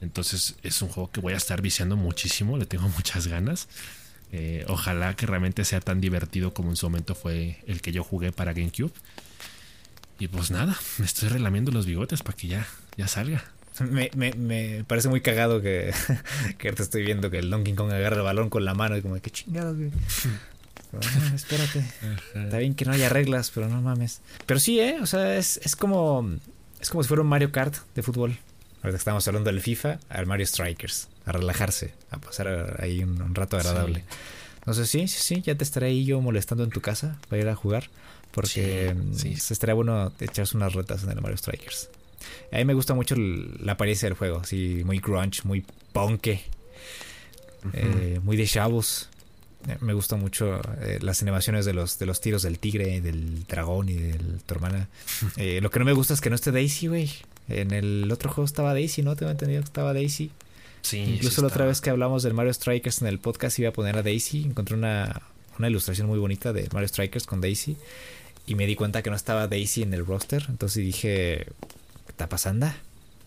[0.01, 3.69] Entonces es un juego que voy a estar viciando muchísimo, le tengo muchas ganas.
[4.33, 8.03] Eh, ojalá que realmente sea tan divertido como en su momento fue el que yo
[8.03, 8.95] jugué para GameCube.
[10.19, 12.67] Y pues nada, me estoy relamiendo los bigotes para que ya,
[12.97, 13.45] ya salga.
[13.81, 15.93] Me, me, parece muy cagado que,
[16.59, 19.03] que te estoy viendo que el Donkey Kong agarra el balón con la mano y
[19.03, 19.91] como, qué chingados, güey.
[21.35, 21.85] espérate.
[22.35, 24.21] Está bien que no haya reglas, pero no mames.
[24.47, 24.99] Pero sí, ¿eh?
[25.01, 26.29] O sea, es, es como.
[26.81, 28.39] Es como si fuera un Mario Kart de fútbol.
[28.79, 33.35] Ahorita que estamos hablando del FIFA, al Mario Strikers, a relajarse, a pasar ahí un,
[33.35, 34.05] rato agradable.
[34.67, 37.43] No sé, sí, sí, sí, ya te estaré ahí yo molestando en tu casa para
[37.43, 37.91] ir a jugar,
[38.31, 41.91] porque sí, se estaría bueno echarse unas retas en el Mario Strikers.
[42.53, 46.41] A mí me gusta mucho la apariencia del juego, así muy grunge, muy punky,
[47.73, 49.09] eh, muy de chavos.
[49.69, 53.45] Eh, me gustan mucho eh, las animaciones de los, de los tiros del tigre, del
[53.47, 54.89] dragón y de tu hermana.
[55.61, 57.11] lo que no me gusta es que no esté Daisy, güey.
[57.49, 59.17] En el otro juego estaba Daisy, ¿no?
[59.17, 60.31] Tengo entendido que estaba Daisy.
[60.83, 63.73] Sí, Incluso la otra vez que hablamos del Mario Strikers en el podcast iba a
[63.73, 64.45] poner a Daisy.
[64.45, 65.23] Encontré una,
[65.59, 67.77] una ilustración muy bonita de Mario Strikers con Daisy.
[68.47, 70.45] Y me di cuenta que no estaba Daisy en el roster.
[70.49, 71.47] Entonces dije,
[72.19, 72.67] ¿qué está pasando?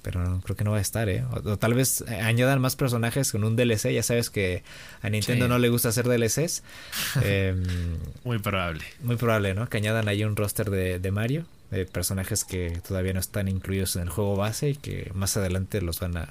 [0.02, 1.24] Pero creo que no va a estar, ¿eh?
[1.32, 3.94] O, tal vez añadan más personajes con un DLC.
[3.94, 4.64] Ya sabes que
[5.02, 6.64] a Nintendo no le gusta hacer DLCs.
[7.24, 7.64] Em,
[8.24, 8.84] muy probable.
[9.02, 9.70] Muy probable, ¿no?
[9.70, 13.96] Que añadan ahí un roster de, de Mario de personajes que todavía no están incluidos
[13.96, 16.28] en el juego base y que más adelante los van a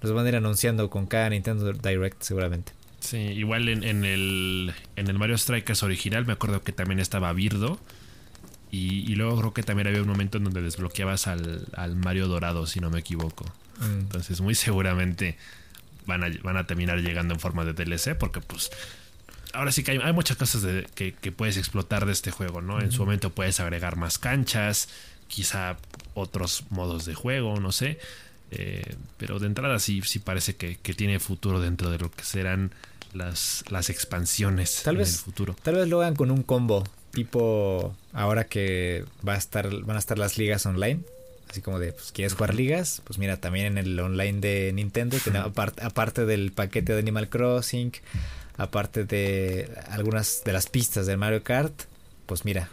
[0.00, 2.72] los van a ir anunciando con cada Nintendo Direct seguramente.
[3.00, 7.80] Sí, igual en, el en el Mario Strikers original me acuerdo que también estaba Birdo
[8.70, 12.66] y, luego creo que también había un momento en donde desbloqueabas al, al Mario Dorado
[12.66, 13.44] si no me equivoco.
[13.80, 14.00] Mm.
[14.00, 15.38] Entonces muy seguramente
[16.06, 18.70] van a, van a terminar llegando en forma de DLC porque pues
[19.52, 22.80] ahora sí que hay, muchas cosas que, puedes explotar de este juego, ¿no?
[22.80, 24.88] En su momento puedes agregar más canchas,
[25.28, 25.76] quizá
[26.14, 27.98] otros modos de juego, no sé.
[28.50, 32.72] Eh, pero de entrada sí, sí parece que, tiene futuro dentro de lo que serán
[33.12, 35.56] las, las expansiones tal en vez, el futuro.
[35.62, 36.84] Tal vez lo hagan con un combo,
[37.18, 41.00] tipo ahora que va a estar, van a estar las ligas online.
[41.50, 43.02] Así como de, pues, ¿quieres jugar ligas?
[43.04, 47.92] Pues mira, también en el online de Nintendo, aparte, aparte del paquete de Animal Crossing,
[48.56, 51.72] aparte de algunas de las pistas de Mario Kart,
[52.26, 52.68] pues mira,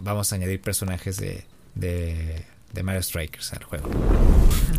[0.00, 3.88] vamos a añadir personajes de, de, de, Mario Strikers al juego.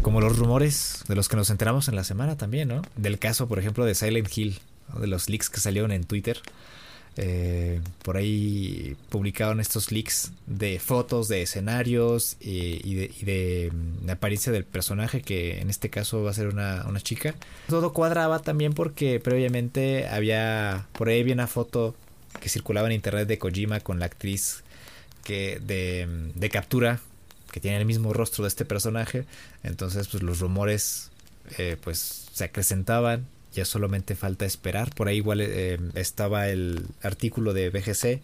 [0.03, 2.83] Como los rumores de los que nos enteramos en la semana también, ¿no?
[2.97, 4.59] Del caso, por ejemplo, de Silent Hill,
[4.99, 6.39] de los leaks que salieron en Twitter.
[7.19, 14.51] Eh, por ahí publicaron estos leaks de fotos de escenarios y, de, de, mm, apariencia
[14.51, 17.33] del personaje que en este caso va a ser una, una, chica.
[17.69, 21.95] Todo cuadraba también porque previamente había por ahí había una foto
[22.39, 24.63] que circulaba en internet de Kojima con la actriz
[25.23, 26.99] que de, mm, captura
[27.51, 29.25] que tiene el mismo rostro de este personaje.
[29.63, 31.09] Entonces pues los rumores
[31.57, 34.93] eh, pues se acrecentaban ya solamente falta esperar.
[34.93, 38.21] Por ahí igual eh, estaba el artículo de BGC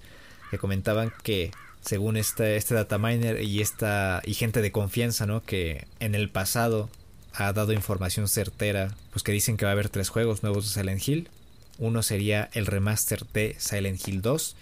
[0.52, 5.44] que comentaban que según este, este data miner y esta y gente de confianza, ¿no?
[5.44, 6.90] Que en el pasado
[7.34, 10.80] ha dado información certera, pues que dicen que va a haber tres juegos nuevos de
[10.80, 11.30] Silent Hill.
[11.80, 14.56] Uno sería el remaster de Silent Hill 2.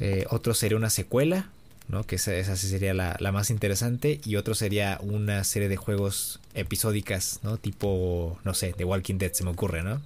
[0.00, 1.50] Eh, otro sería una secuela
[1.90, 2.04] ¿no?
[2.04, 4.20] Que esa, esa sería la, la, más interesante.
[4.24, 7.56] Y otro sería una serie de juegos episódicas, ¿no?
[7.56, 10.00] Tipo, no sé, The Walking Dead se me ocurre, ¿no?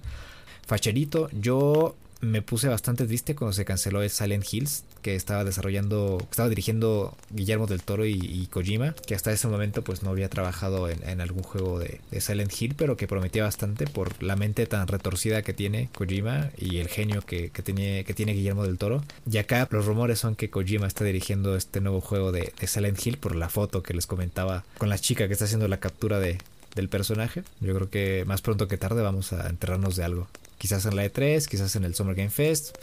[0.65, 6.17] Facherito, yo me puse bastante triste cuando se canceló el Silent Hills que estaba desarrollando,
[6.31, 10.89] estaba dirigiendo Guillermo del Toro y, Kojima, que hasta ese momento pues no había trabajado
[10.89, 15.43] en, algún juego de, Silent Hill, pero que prometía bastante por la mente tan retorcida
[15.43, 19.03] que tiene Kojima y el genio que, tiene, que tiene Guillermo del Toro.
[19.31, 23.05] Y acá los rumores son que Kojima está dirigiendo este nuevo juego de, de Silent
[23.05, 26.19] Hill por la foto que les comentaba con la chica que está haciendo la captura
[26.19, 26.39] de,
[26.75, 27.43] del personaje.
[27.61, 30.27] Yo creo que más pronto que tarde vamos a enterrarnos de algo.
[30.65, 32.75] Quizás en la E3, quizás en el Summer Game Fest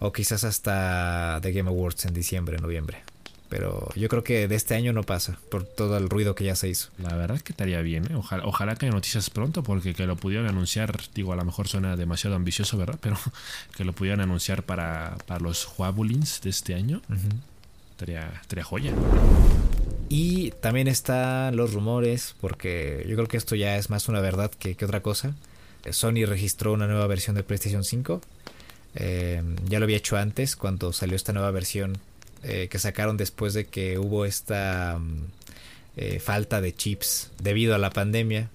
[0.00, 3.04] o quizás hasta The Game Awards en diciembre, noviembre.
[3.48, 6.56] Pero yo creo que de este año no pasa, por todo el ruido que ya
[6.56, 6.88] se hizo.
[6.98, 8.16] La verdad es que estaría bien, ¿eh?
[8.16, 11.68] ojalá, ojalá que haya noticias pronto, porque que lo pudieran anunciar, digo, a lo mejor
[11.68, 12.98] suena demasiado ambicioso, ¿verdad?
[13.00, 13.16] Pero
[13.76, 17.00] que lo pudieran anunciar para, para los Juabulins de este año,
[17.92, 18.92] estaría, estaría joya.
[20.08, 24.50] Y también están los rumores, porque yo creo que esto ya es más una verdad
[24.50, 25.36] que, que otra cosa.
[25.92, 28.20] Sony registró una nueva versión de PlayStation 5.
[28.94, 31.98] Eh, ya lo había hecho antes cuando salió esta nueva versión
[32.42, 35.24] eh, que sacaron después de que hubo esta mm,
[35.96, 38.50] eh, falta de chips debido a la pandemia.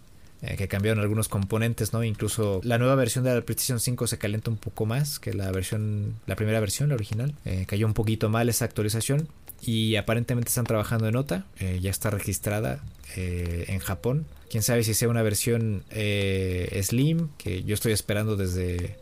[0.57, 2.03] que cambiaron algunos componentes, ¿no?
[2.03, 5.49] Incluso la nueva versión de la PlayStation 5 se calienta un poco más que la
[5.51, 7.33] versión, la primera versión, la original.
[7.65, 9.29] cayó un poquito mal esa actualización
[9.65, 11.45] y aparentemente están trabajando en otra.
[11.79, 12.83] ya está registrada
[13.15, 18.99] en Japón Quién sabe si sea una versión eh, Slim, que yo estoy esperando desde,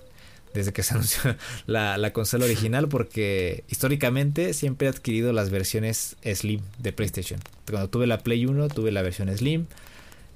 [0.54, 6.62] desde que se anunció la, consola original, porque históricamente siempre he adquirido las versiones Slim
[6.78, 7.41] de PlayStation.
[7.69, 9.65] Cuando tuve la Play 1 tuve la versión Slim,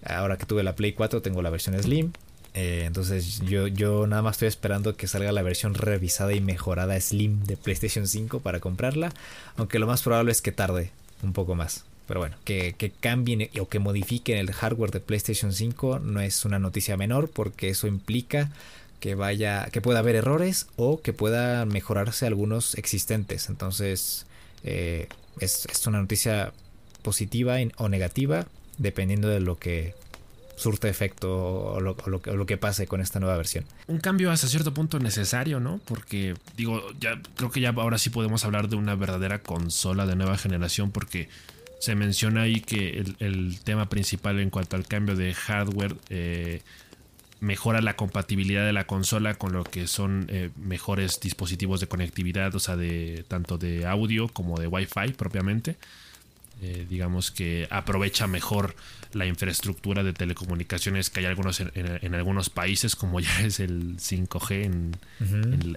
[0.03, 2.11] ahora que tuve la Play 4 tengo la versión Slim.
[2.55, 6.99] Eh, entonces yo, yo nada más estoy esperando que salga la versión revisada y mejorada
[6.99, 9.11] Slim de PlayStation 5 para comprarla,
[9.57, 10.91] aunque lo más probable es que tarde
[11.21, 11.83] un poco más.
[12.07, 16.57] Pero bueno, que, cambien o que modifiquen el hardware de PlayStation 5 no es una
[16.57, 18.51] noticia menor porque eso implica
[19.01, 23.49] que vaya, que pueda haber errores o que pueda mejorarse algunos existentes.
[23.49, 24.27] Entonces
[24.63, 25.07] eh,
[25.39, 26.53] es, una noticia
[27.01, 29.93] positiva o negativa dependiendo de lo que
[30.55, 33.65] surte efecto o lo, que pase con esta nueva versión.
[33.87, 35.79] Un cambio hasta cierto punto necesario, ¿no?
[35.85, 40.15] Porque digo, ya creo que ya ahora sí podemos hablar de una verdadera consola de
[40.15, 41.29] nueva generación porque
[41.79, 46.61] se menciona ahí que el, tema principal en cuanto al cambio de hardware eh,
[47.41, 52.55] mejora la compatibilidad de la consola con lo que son eh, mejores dispositivos de conectividad,
[52.55, 55.75] o sea, de tanto de audio como de Wi-Fi propiamente.
[56.61, 58.75] Eh, digamos que aprovecha mejor
[59.11, 64.63] la infraestructura de telecomunicaciones que hay algunos en, algunos países, como ya es el 5G
[64.63, 64.97] en,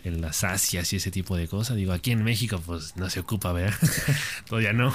[0.04, 1.76] en, las Asias y ese tipo de cosas.
[1.76, 3.76] Digo, aquí en México, pues no se ocupa, ¿verdad?
[4.48, 4.94] Todavía no.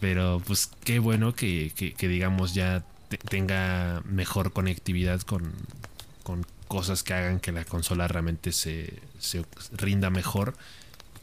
[0.00, 2.84] Pero pues qué bueno que, digamos ya
[3.28, 5.54] tenga mejor conectividad con,
[6.68, 8.92] cosas que hagan que la consola realmente se,
[9.72, 10.54] rinda mejor,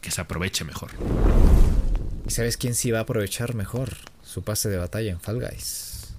[0.00, 0.90] que se aproveche mejor.
[2.26, 6.14] ¿Y sabes quién sí va a aprovechar mejor su pase de batalla en Fall Guys?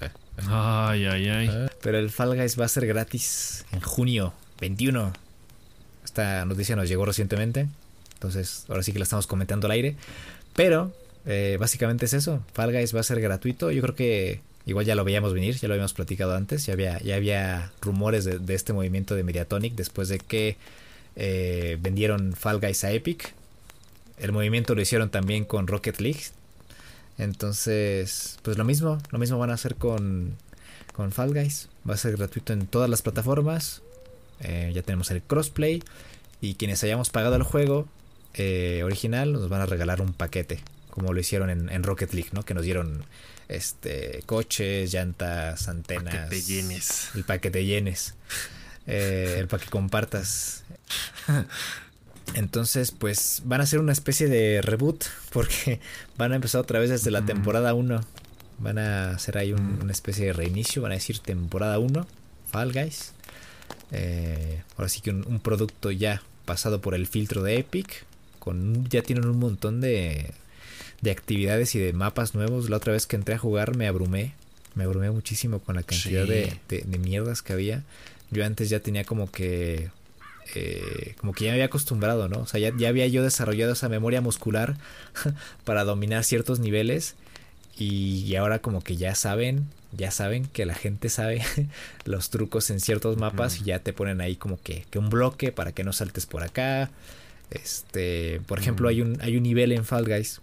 [0.00, 0.42] Eh, eh.
[0.48, 1.48] Ay, ay, ay.
[1.50, 5.12] Eh, pero el Fall Guys va a ser gratis en junio 21.
[6.04, 7.68] Esta noticia nos llegó recientemente.
[8.14, 9.96] Entonces, ahora sí que la estamos comentando al aire.
[10.54, 10.92] Pero
[11.26, 12.42] eh, básicamente es eso.
[12.52, 13.70] Fall Guys va a ser gratuito.
[13.70, 16.66] Yo creo que igual ya lo veíamos venir, ya lo habíamos platicado antes.
[16.66, 20.56] Ya había, ya había rumores de, este movimiento de Mediatonic después de que
[21.16, 23.34] eh, vendieron Fall Guys a Epic.
[24.18, 26.22] El movimiento lo hicieron también con Rocket League.
[27.18, 30.36] Entonces, pues lo mismo, lo mismo van a hacer con,
[30.92, 31.68] con Fall Guys.
[31.88, 33.82] Va a ser gratuito en todas las plataformas.
[34.40, 35.82] Eh, ya tenemos el crossplay.
[36.40, 37.88] Y quienes hayamos pagado el juego
[38.34, 40.60] eh, original nos van a regalar un paquete.
[40.90, 42.44] Como lo hicieron en, Rocket League, ¿no?
[42.44, 43.04] Que nos dieron
[43.48, 46.14] este coches, llantas, antenas.
[46.14, 47.10] Paquete llenes.
[47.14, 48.14] El paquete llenes.
[48.86, 50.64] Eh, el para que compartas.
[52.32, 55.80] Entonces, pues van a hacer una especie de reboot porque
[56.16, 58.00] van a empezar otra vez desde la temporada 1.
[58.58, 62.06] Van a hacer ahí una especie de reinicio, van a decir temporada 1,
[62.50, 63.12] Fall Guys.
[63.90, 68.04] Eh, ahora sí que un, producto ya pasado por el filtro de Epic.
[68.38, 70.30] Con, ya tienen un montón de,
[71.00, 72.70] de actividades y de mapas nuevos.
[72.70, 74.34] La otra vez que entré a jugar me abrumé.
[74.74, 77.82] Me abrumé muchísimo con la cantidad de, de mierdas que había.
[78.30, 79.90] Yo antes ya tenía como que
[80.54, 82.40] eh, como que ya me había acostumbrado, ¿no?
[82.40, 84.76] O sea, ya, había yo desarrollado esa memoria muscular
[85.64, 87.16] para dominar ciertos niveles
[87.78, 91.42] y, ahora como que ya saben, ya saben que la gente sabe
[92.04, 95.72] los trucos en ciertos mapas y ya te ponen ahí como que, un bloque para
[95.72, 96.90] que no saltes por acá.
[97.50, 100.40] Este, por ejemplo, hay un, hay un nivel en Fall Guys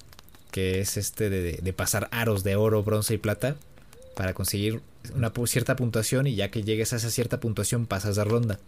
[0.52, 3.56] que es este de, de pasar aros de oro, bronce y plata
[4.16, 4.82] para conseguir
[5.16, 8.60] una cierta puntuación y ya que llegues a esa cierta puntuación pasas de ronda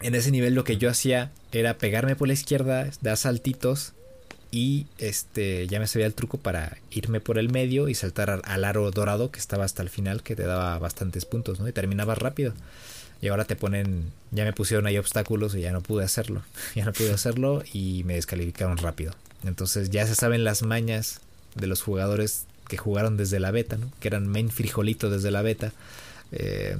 [0.00, 3.92] en ese nivel lo que yo hacía era pegarme por la izquierda, dar saltitos
[4.50, 8.64] y este ya me sabía el truco para irme por el medio y saltar al
[8.64, 11.68] aro dorado que estaba hasta el final que te daba bastantes puntos, ¿no?
[11.68, 12.54] Y terminaba rápido.
[13.22, 16.42] Y ahora te ponen, ya me pusieron ahí obstáculos y ya no pude hacerlo.
[16.74, 19.14] ya no pude hacerlo y me descalificaron rápido.
[19.44, 21.20] Entonces ya se saben las mañas
[21.54, 23.90] de los jugadores que jugaron desde la beta, ¿no?
[24.00, 25.72] Que eran main frijolito desde la beta
[26.32, 26.76] eh,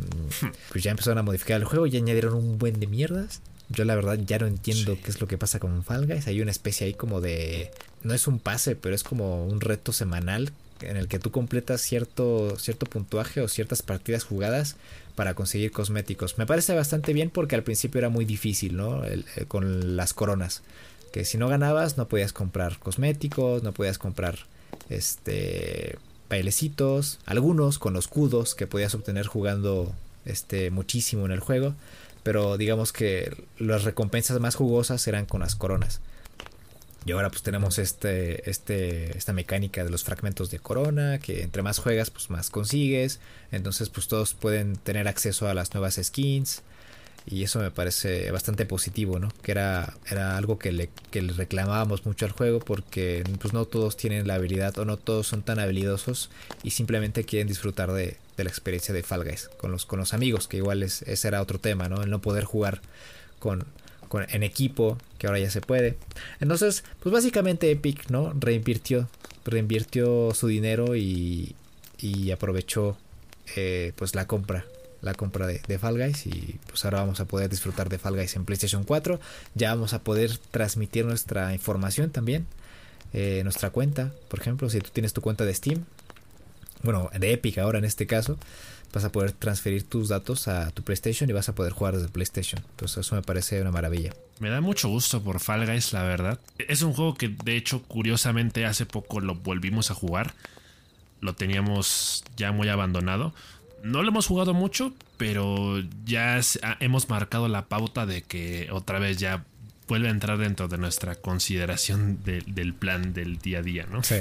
[0.70, 3.40] pues ya empezaron a modificar el juego, y añadieron un buen de mierdas.
[3.68, 6.28] Yo la verdad ya no entiendo qué es lo que pasa con Fall Guys.
[6.28, 7.70] Hay una especie ahí como de...
[8.04, 11.80] No es un pase, pero es como un reto semanal en el que tú completas
[11.80, 14.76] cierto, cierto puntuaje o ciertas partidas jugadas
[15.14, 16.38] para conseguir cosméticos.
[16.38, 19.04] Me parece bastante bien porque al principio era muy difícil, ¿no?
[19.04, 20.62] Eh, con las coronas.
[21.12, 24.38] Que si no ganabas no podías comprar cosméticos, no podías comprar
[24.90, 25.98] este
[26.28, 29.92] bailecitos, algunos con los cudos que podías obtener jugando
[30.24, 31.74] este muchísimo en el juego,
[32.22, 36.00] pero digamos que las recompensas más jugosas eran con las coronas.
[37.04, 41.62] Y ahora pues tenemos este, este, esta mecánica de los fragmentos de corona, que entre
[41.62, 43.20] más juegas pues más consigues,
[43.52, 46.62] entonces pues todos pueden tener acceso a las nuevas skins,
[47.26, 49.32] y eso me parece bastante positivo, ¿no?
[49.42, 53.64] Que era, era algo que le, que le reclamábamos mucho al juego porque pues no
[53.64, 56.30] todos tienen la habilidad o no todos son tan habilidosos
[56.62, 60.14] y simplemente quieren disfrutar de, de la experiencia de Fall Guys con los, con los
[60.14, 62.00] amigos, que igual es, ese era otro tema, ¿no?
[62.02, 62.80] El no poder jugar
[63.40, 63.64] con,
[64.08, 65.96] con, en equipo, que ahora ya se puede.
[66.38, 68.32] Entonces, pues básicamente Epic, ¿no?
[68.38, 69.08] Reinvirtió,
[69.44, 71.56] reinvirtió su dinero y,
[71.98, 72.96] y aprovechó
[73.56, 74.64] eh, pues la compra
[75.02, 78.36] la compra de, Fall Guys y pues ahora vamos a poder disfrutar de Fall Guys
[78.36, 79.20] en PlayStation 4.
[79.54, 82.46] Ya vamos a poder transmitir nuestra información también,
[83.12, 85.84] eh, nuestra cuenta, por ejemplo, si tú tienes tu cuenta de Steam,
[86.82, 88.38] bueno, de Epic ahora en este caso,
[88.92, 92.08] vas a poder transferir tus datos a tu PlayStation y vas a poder jugar desde
[92.08, 92.62] PlayStation.
[92.70, 94.12] Entonces eso me parece una maravilla.
[94.38, 96.38] Me da mucho gusto por Fall Guys, la verdad.
[96.58, 100.34] Es un juego que de hecho curiosamente hace poco lo volvimos a jugar.
[101.20, 103.34] Lo teníamos ya muy abandonado
[103.82, 106.40] no lo hemos jugado mucho, pero ya
[106.80, 109.44] hemos marcado la pauta de que otra vez ya
[109.88, 114.02] vuelve a entrar dentro de nuestra consideración del plan del día a día, ¿no?
[114.02, 114.16] Sí.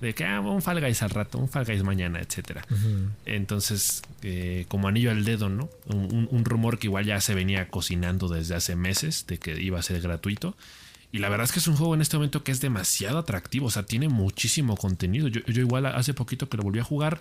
[0.00, 2.66] De que ah, un Fall Guys al rato, un Fall Guys mañana, etcétera.
[3.24, 5.70] Entonces, eh, como anillo al dedo, ¿no?
[5.86, 9.82] Un, rumor que igual ya se venía cocinando desde hace meses de que iba a
[9.82, 10.56] ser gratuito.
[11.12, 13.66] Y la verdad es que es un juego en este momento que es demasiado atractivo,
[13.66, 15.28] o sea, tiene muchísimo contenido.
[15.28, 17.20] Yo, yo igual hace poquito que lo volví a jugar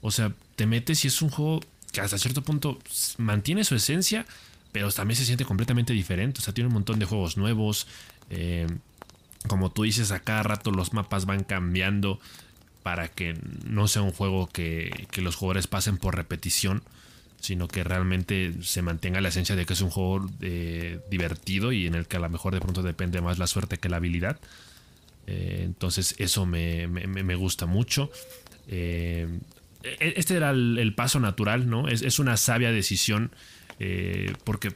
[0.00, 1.60] o sea, te metes y es un juego
[1.92, 2.78] que hasta cierto punto
[3.18, 4.26] mantiene su esencia,
[4.72, 6.40] pero también se siente completamente diferente.
[6.40, 7.86] O sea, tiene un montón de juegos nuevos.
[8.30, 8.66] Eh,
[9.48, 12.20] como tú dices, a cada rato los mapas van cambiando
[12.82, 16.82] para que no sea un juego que, los jugadores pasen por repetición,
[17.40, 21.86] sino que realmente se mantenga la esencia de que es un juego eh, divertido y
[21.86, 24.38] en el que a lo mejor de pronto depende más la suerte que la habilidad.
[25.26, 28.10] Eh, entonces eso me, me gusta mucho.
[28.68, 29.28] E-,
[30.00, 31.88] este era el, paso natural, ¿no?
[31.88, 33.30] Es, una sabia decisión
[33.78, 34.72] eh, porque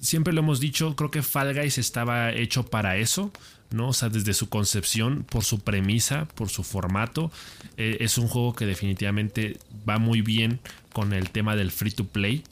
[0.00, 3.32] siempre lo hemos dicho, creo que Fall Guys estaba hecho para eso,
[3.70, 3.88] ¿no?
[3.88, 7.30] O sea, desde su concepción, por su premisa, por su formato,
[7.76, 10.60] eh, es un juego que definitivamente va muy bien
[10.92, 12.44] con el tema del free to play.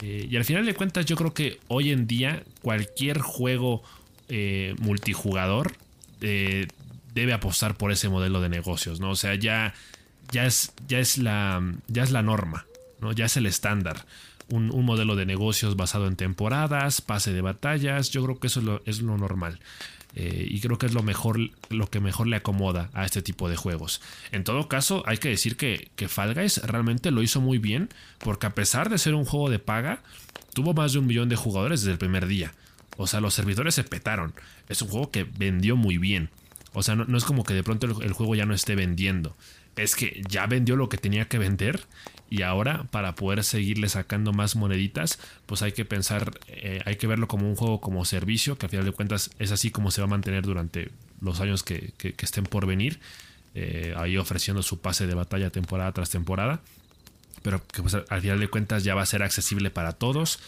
[0.00, 3.82] Eh, y al final de cuentas, yo creo que hoy en día cualquier juego
[4.78, 5.74] multijugador
[6.20, 9.10] debe apostar por ese modelo de negocios, ¿no?
[9.10, 9.74] O sea, ya,
[10.32, 12.66] ya, es, ya, es, la, ya es la norma,
[13.00, 13.12] ¿no?
[13.12, 14.04] Ya es el estándar.
[14.50, 18.66] Un, modelo de negocios basado en temporadas, pase de batallas, yo creo que eso es
[18.66, 19.60] lo, es lo normal.
[20.14, 23.50] Eh, y creo que es lo mejor, lo que mejor le acomoda a este tipo
[23.50, 24.00] de juegos.
[24.32, 27.90] En todo caso, hay que decir que, que Fall Guys realmente lo hizo muy bien,
[28.18, 30.00] porque a pesar de ser un juego de paga,
[30.54, 32.54] tuvo más de un millón de jugadores desde el primer día.
[32.96, 34.34] O sea, los servidores se petaron.
[34.68, 36.30] Es un juego que vendió muy bien.
[36.72, 39.36] O sea, no, es como que de pronto el, juego ya no esté vendiendo.
[39.78, 41.80] Es que ya vendió lo que tenía que vender
[42.30, 47.06] y ahora para poder seguirle sacando más moneditas, pues hay que pensar, eh, hay que
[47.06, 50.02] verlo como un juego como servicio, que al final de cuentas es así como se
[50.02, 53.00] va a mantener durante los años que, estén por venir,
[53.54, 56.60] eh, ahí ofreciendo su pase de batalla temporada tras temporada,
[57.42, 60.38] pero que pues, al final de cuentas ya va a ser accesible para todos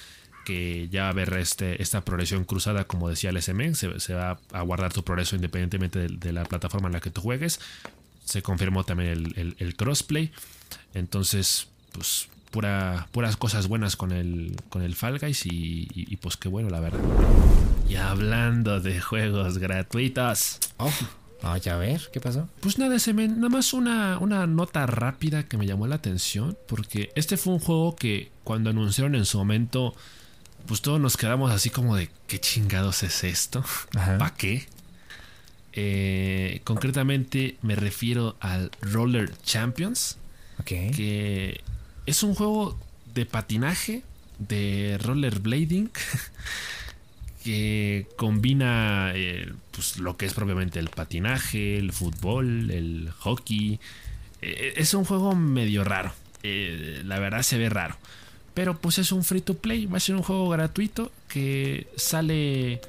[0.45, 4.39] que ya va a haber este, esta progresión cruzada, como decía el SMN, se, va
[4.53, 7.61] a guardar tu progreso independientemente de, la plataforma en la que tú juegues.
[8.31, 10.31] Se confirmó también el, crossplay.
[10.95, 16.49] Entonces, pues pura, puras cosas buenas con el, con el Fall Guys y, pues qué
[16.49, 17.01] bueno, la verdad.
[17.89, 20.61] Y hablando de juegos gratuitos.
[20.76, 20.93] Oh.
[21.43, 22.49] a ver, ¿qué pasó?
[22.61, 27.11] Pues nada, SMN, nada más una, una nota rápida que me llamó la atención, porque
[27.16, 29.97] este fue un juego que cuando anunciaron en su momento
[30.66, 33.64] pues todos nos quedamos así como de, ¿qué chingados es esto?
[33.93, 34.68] ¿Para qué?
[35.73, 40.18] Eh, concretamente me refiero al Roller Champions.
[40.64, 41.62] Que
[42.05, 42.79] es un juego
[43.14, 44.03] de patinaje,
[44.39, 45.91] de rollerblading,
[47.45, 53.81] que combina eh, pues, lo que es propiamente el patinaje, el fútbol, el hockey.
[54.43, 56.12] Eh, es un juego medio raro.
[56.43, 57.97] la verdad se ve raro.
[58.53, 62.81] Pero pues es un free to play, va a ser un juego gratuito que sale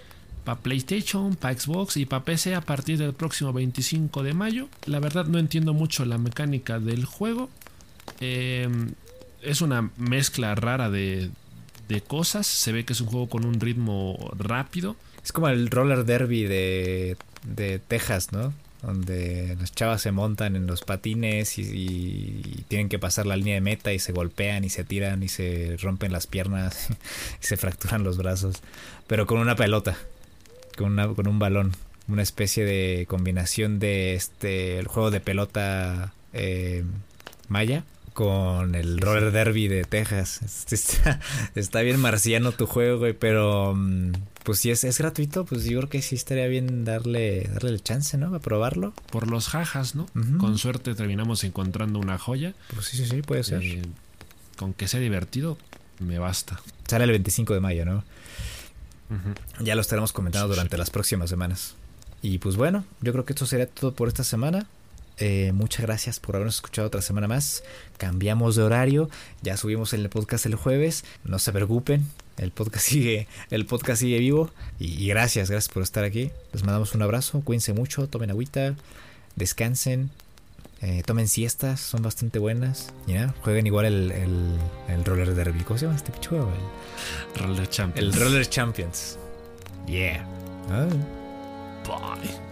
[0.44, 4.68] para PlayStation, para Xbox y para PC a partir del próximo 25 de mayo.
[4.86, 7.50] La verdad no entiendo mucho la mecánica del juego.
[8.20, 8.94] Em,
[9.42, 11.32] es una mezcla rara de,
[12.08, 12.48] cosas.
[12.48, 14.96] Se ve que es un juego con un ritmo rápido.
[15.24, 18.54] Es como el roller derby de, de Texas, ¿no?
[18.82, 23.62] donde las chavas se montan en los patines y, tienen que pasar la línea de
[23.62, 26.88] meta y se golpean y se tiran y se rompen las piernas
[27.42, 28.62] y se fracturan los brazos,
[29.08, 29.98] pero con una pelota,
[30.78, 31.72] con, una, con un balón,
[32.08, 36.84] una especie de combinación de este el juego de pelota eh,
[37.48, 40.42] maya con el roller derby de Texas.
[40.72, 41.20] Está,
[41.56, 44.12] está bien marciano tu juego, güey, pero mm,
[44.44, 47.84] pues si es, es gratuito, pues yo creo que sí estaría bien darle, darle el
[47.84, 48.34] chance, ¿no?
[48.36, 48.94] A probarlo.
[49.12, 50.08] Por los jajas, ¿no?
[50.40, 52.54] Con suerte terminamos encontrando una joya.
[52.74, 53.64] Pues sí, sí, sí, puede ser.
[53.64, 53.82] Eh,
[54.58, 55.58] con que sea divertido,
[56.00, 56.62] me basta.
[56.88, 58.04] Sale el 25 de mayo, ¿no?
[59.60, 61.76] Ya lo estaremos comentando durante las próximas semanas.
[62.22, 64.68] Y pues bueno, yo creo que esto sería todo por esta semana.
[65.18, 67.64] Eh, muchas gracias por habernos escuchado otra semana más.
[67.98, 69.10] Cambiamos de horario.
[69.42, 71.04] Ya subimos el podcast el jueves.
[71.24, 72.06] No se preocupen.
[72.38, 74.50] El podcast sigue, el podcast sigue vivo.
[74.80, 76.32] Y, gracias, gracias por estar aquí.
[76.54, 77.42] Les mandamos un abrazo.
[77.42, 78.08] Cuídense mucho.
[78.08, 78.76] Tomen agüita.
[79.36, 80.10] Descansen.
[80.82, 82.92] Eh, tomen siestas, son bastante buenas.
[83.06, 84.12] Ya, jueguen igual el,
[84.88, 85.64] el, Roller Derby.
[85.64, 86.12] ¿Cómo se llama este?
[87.36, 88.16] El Roller Champions.
[88.16, 89.20] El Roller Champions.
[89.86, 90.26] Yeah.
[91.86, 92.51] Bye.